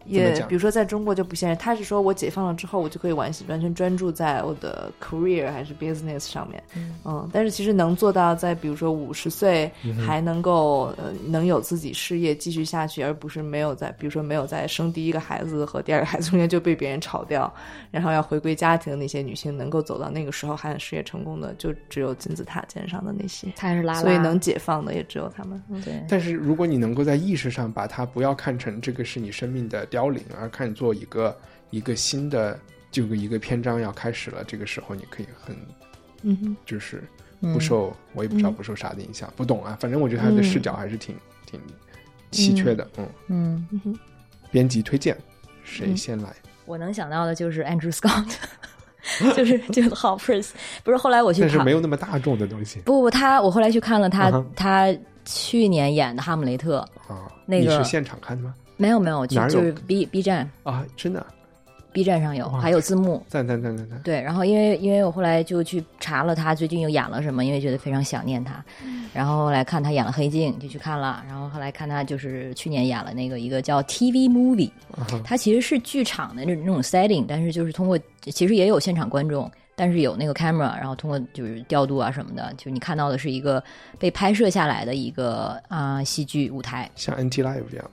[0.07, 1.57] 也比如说在中国就不现实。
[1.57, 6.63] 他是说我解放了之后，我就可以完完全专注在我的 career 还是 business 上面，
[7.05, 17.53] 嗯但是其实能做到在比如说五十岁嗯还能够呃能有自己事业继续下去，而不是没有在比如说没有在生第一个孩子和第二个孩子中间就被别人炒掉，
[17.91, 23.49] 然后要回归家庭的那些女性，能够走到那个时候还很事业成功的，就只有金字塔尖上的那些。
[23.57, 25.63] 他是拉拉，所以能解放的也只有他们。
[25.69, 31.37] 嗯对但是如果你能够在意识上把它不要看成这个是你生命的凋零，而看作一个
[31.71, 32.59] 一个新的
[32.91, 35.57] 这个一个篇章要开始了，这个时候你可以很
[36.23, 36.57] 嗯哼。
[36.65, 37.03] 就是
[37.41, 41.15] 嗯不受，我也不知道不受啥的影响，不懂啊，反正我觉得他的视角还是挺、
[41.47, 41.61] 挺
[42.31, 42.89] 稀缺的。
[43.29, 43.99] 嗯，嗯，
[44.51, 45.17] 编辑推荐，
[45.65, 46.35] 谁嗯先来？
[46.67, 48.33] 我能想到的就是 Andrew Scott，
[49.35, 50.51] 就是就是 Hoppers，
[50.85, 57.27] 不是后来我去看但是没，有那么大众的东西不不，他我后来去看了他、他去年演的《哈姆雷特》，啊。
[57.47, 58.55] 那个你是现场看的吗？
[58.81, 59.51] 没有没有，就哪有？
[59.51, 60.51] 就是 B B 站。
[60.63, 61.25] 啊，真的
[61.93, 63.23] ，B 站上有，还有字幕。
[63.29, 64.01] 赞赞赞赞赞！
[64.03, 68.65] 对，然后因为因为我后来就去查了他最近又演了什么，因为觉得非常想念他，
[69.13, 75.21] 然后后来看他演了《黑镜》，就去看了，然后后来看他就是去年演了那个一个叫 TV Movie，啊哈。
[75.25, 83.63] 它其实是剧场的那那种 setting，但是就是通过其实也有现场观众，但是有那个 camera，然后通过就是调度啊什么的，就你看到的是一个
[83.99, 87.91] 被拍摄下来的一个啊、戏剧舞台，像 NT Live 这样，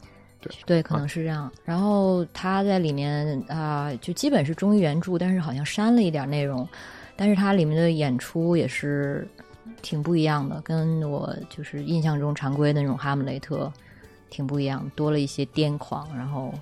[0.48, 1.52] 对对，可能是这样。
[1.66, 6.68] 然后他在里面啊、就基本是忠于原著，但是好像删了一点内容。
[7.20, 9.28] 但是它里面的演出也是
[9.82, 13.74] 挺不一样的，跟我就是印象中常规的那种哈姆雷特
[14.30, 16.54] 挺不一样，多了一些癫狂，然后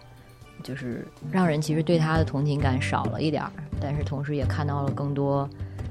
[0.63, 5.49] 就是让人其实对他的同情感少了一点儿，但是同时也看到了更多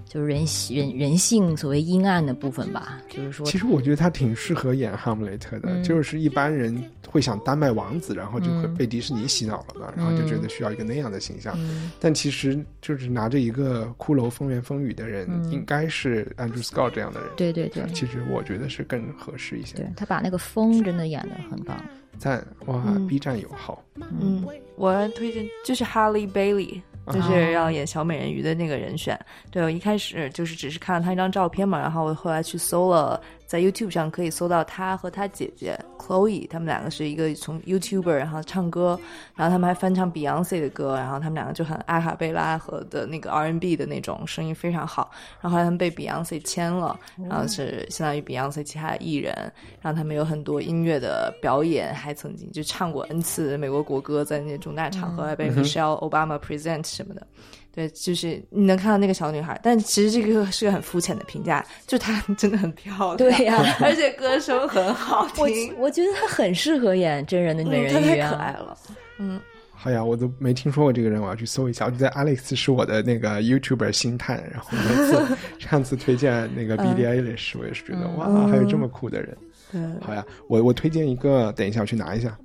[0.09, 11.55] 就是人人人性所谓阴暗的部分吧，就是说其实我觉得他挺适合演哈姆雷特的，嗯就是一般人会想丹麦王子，然后就会嗯被迪士尼洗脑了嘛，然后就觉得需要一个那样的形象。
[11.59, 17.31] 嗯但其实就是拿着一个骷髅风言风语的人，嗯应该是 Andrew Scott 这样的人。
[17.37, 17.85] 对对对。
[17.93, 19.77] 其实我觉得是更合适一些。
[19.77, 21.77] 对他把那个风真的演的很棒，
[22.19, 23.83] 赞哇、嗯 b 站友好，
[24.21, 24.45] 嗯，
[24.77, 26.81] 我要推荐就是 Harley Bailey，
[27.13, 29.19] 就是要演小美人鱼的那个人选。
[29.51, 38.99] 对我一开始就是只是看了他一张照片嘛，然后我后来去搜了，在 YouTube 上可以搜到他和他姐姐 Chloe，他们两个是一个从 YouTuber 然后唱歌，
[39.35, 45.11] 然后他们还翻唱 Beyonce 的歌，然后他们两个就很阿卡贝拉和的那个 R&B 的那种声音非常好。
[45.41, 49.35] 然后后来他们被 Beyonce 签了，然后是相当于 Beyonce 其他的艺人，
[49.81, 57.27] 然后他们有很多音乐的表演，还曾经就唱过 N 次美国国歌，在那些重大场合还被 Michelle Obama present 什么的。
[57.75, 68.31] 对，就是你能看到那个小女孩，但其实这个是个很肤浅的评价，就她 真的很漂亮，对呀而且歌声很好 听，我觉得她很适合演真人的美嗯她太人鱼啊。
[68.31, 68.79] 可爱了。
[69.19, 69.41] 嗯，
[69.73, 71.87] 好呀，我都没听说过这个人，我要去搜一下。
[71.87, 79.37] 我觉得 Alex 是我的那个 YouTuber 星探，然后每次 上次推荐那个 Billie Eilish，、我也是觉得哇，还有这么酷的人。
[79.73, 82.37] 对好呀，我我推荐一个，等一下我去拿一下。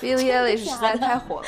[0.00, 1.46] ，Billie Eilish 实在太火了。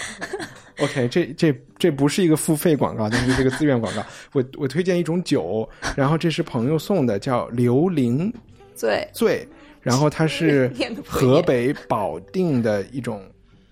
[0.80, 4.02] OK，这这这不是一个付费广告，但是这个自愿广告。
[4.32, 8.32] 我我推荐一种酒，然后这是朋友送的，叫刘伶
[8.74, 9.46] 醉，醉，
[9.82, 10.70] 然后它是
[11.06, 13.22] 河北保定的一种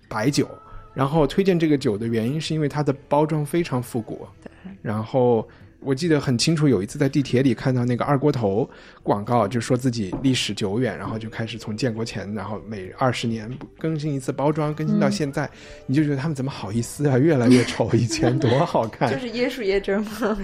[0.07, 0.47] 白酒。
[0.93, 4.27] 然后推荐这个酒的原因是因为它的包装非常复古，
[4.81, 5.47] 然后
[5.81, 8.69] 我记得很清楚，有一次在地铁里看到那个二锅头
[9.01, 15.49] 广告，就说自己历史久远，然后就开始从建国前，然后每二十年更新一次包装，更新到现在，
[15.85, 19.09] 你就觉得他们怎么好意思啊，越来越丑，以前多好看。
[19.09, 20.37] 就是椰树椰汁儿嘛。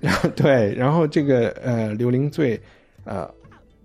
[0.00, 2.60] 然后对，然后这个呃刘伶醉，
[3.04, 3.30] 呃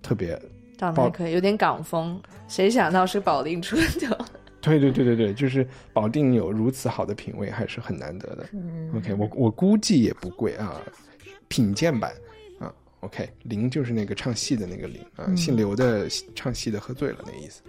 [0.01, 0.39] 特别，
[0.77, 2.19] 长得还可以，有点港风。
[2.47, 4.07] 谁想到是保定春的酒？
[4.65, 8.49] 对对对对对，就是保定有如此好的品味，还是很难得的。
[8.53, 10.81] 嗯 OK，我我估计也不贵啊，
[11.47, 12.11] 品鉴版
[12.59, 12.73] 啊。
[13.01, 17.61] OK，林就是那个唱戏的那个林啊，嗯姓刘的唱戏的喝醉了那意思。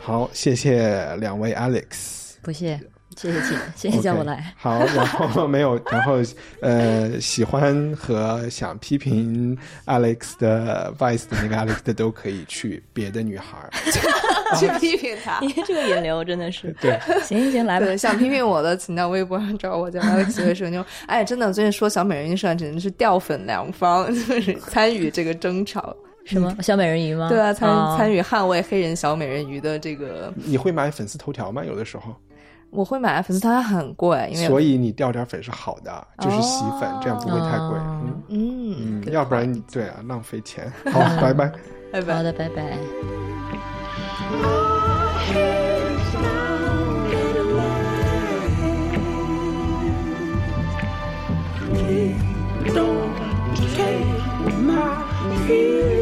[0.00, 2.34] 好，谢谢两位 Alex。
[2.42, 2.80] 不谢，
[3.16, 4.52] 谢谢请， 谢谢叫我来。
[4.56, 6.18] 好，然后没有，然后
[6.60, 9.56] 呃，喜欢和想批评
[9.86, 13.70] Alex 的 Vice 的那个 Alex 的都可以去别的女孩儿。
[14.58, 15.38] 去批评他。
[15.40, 17.86] 你这个引流真的是， 对，行行行，来吧。
[17.86, 20.84] 对，想批评我的，请到微博上找我，叫 Alex 会社牛。
[21.06, 25.94] 哎，真的，最近说小美人鱼上简直是掉粉两方，就是参与这个争吵。
[26.24, 27.28] 什么小美人鱼吗？
[27.28, 31.64] 对啊，参、哦参与捍卫黑人小美人鱼的这个，你会买粉丝头条吗？
[31.64, 32.14] 有的时候，
[32.70, 37.78] 我会买粉丝汤，它很贵，因为所以你掉点粉是好的，就是洗粉，这样不会太贵。
[37.78, 40.72] 嗯，嗯嗯要不然你对啊，浪费钱。
[40.92, 41.52] 好，拜拜，
[41.92, 42.78] 拜拜，好的，拜拜。
[52.72, 53.16] Don't
[53.74, 54.06] take
[54.62, 55.99] my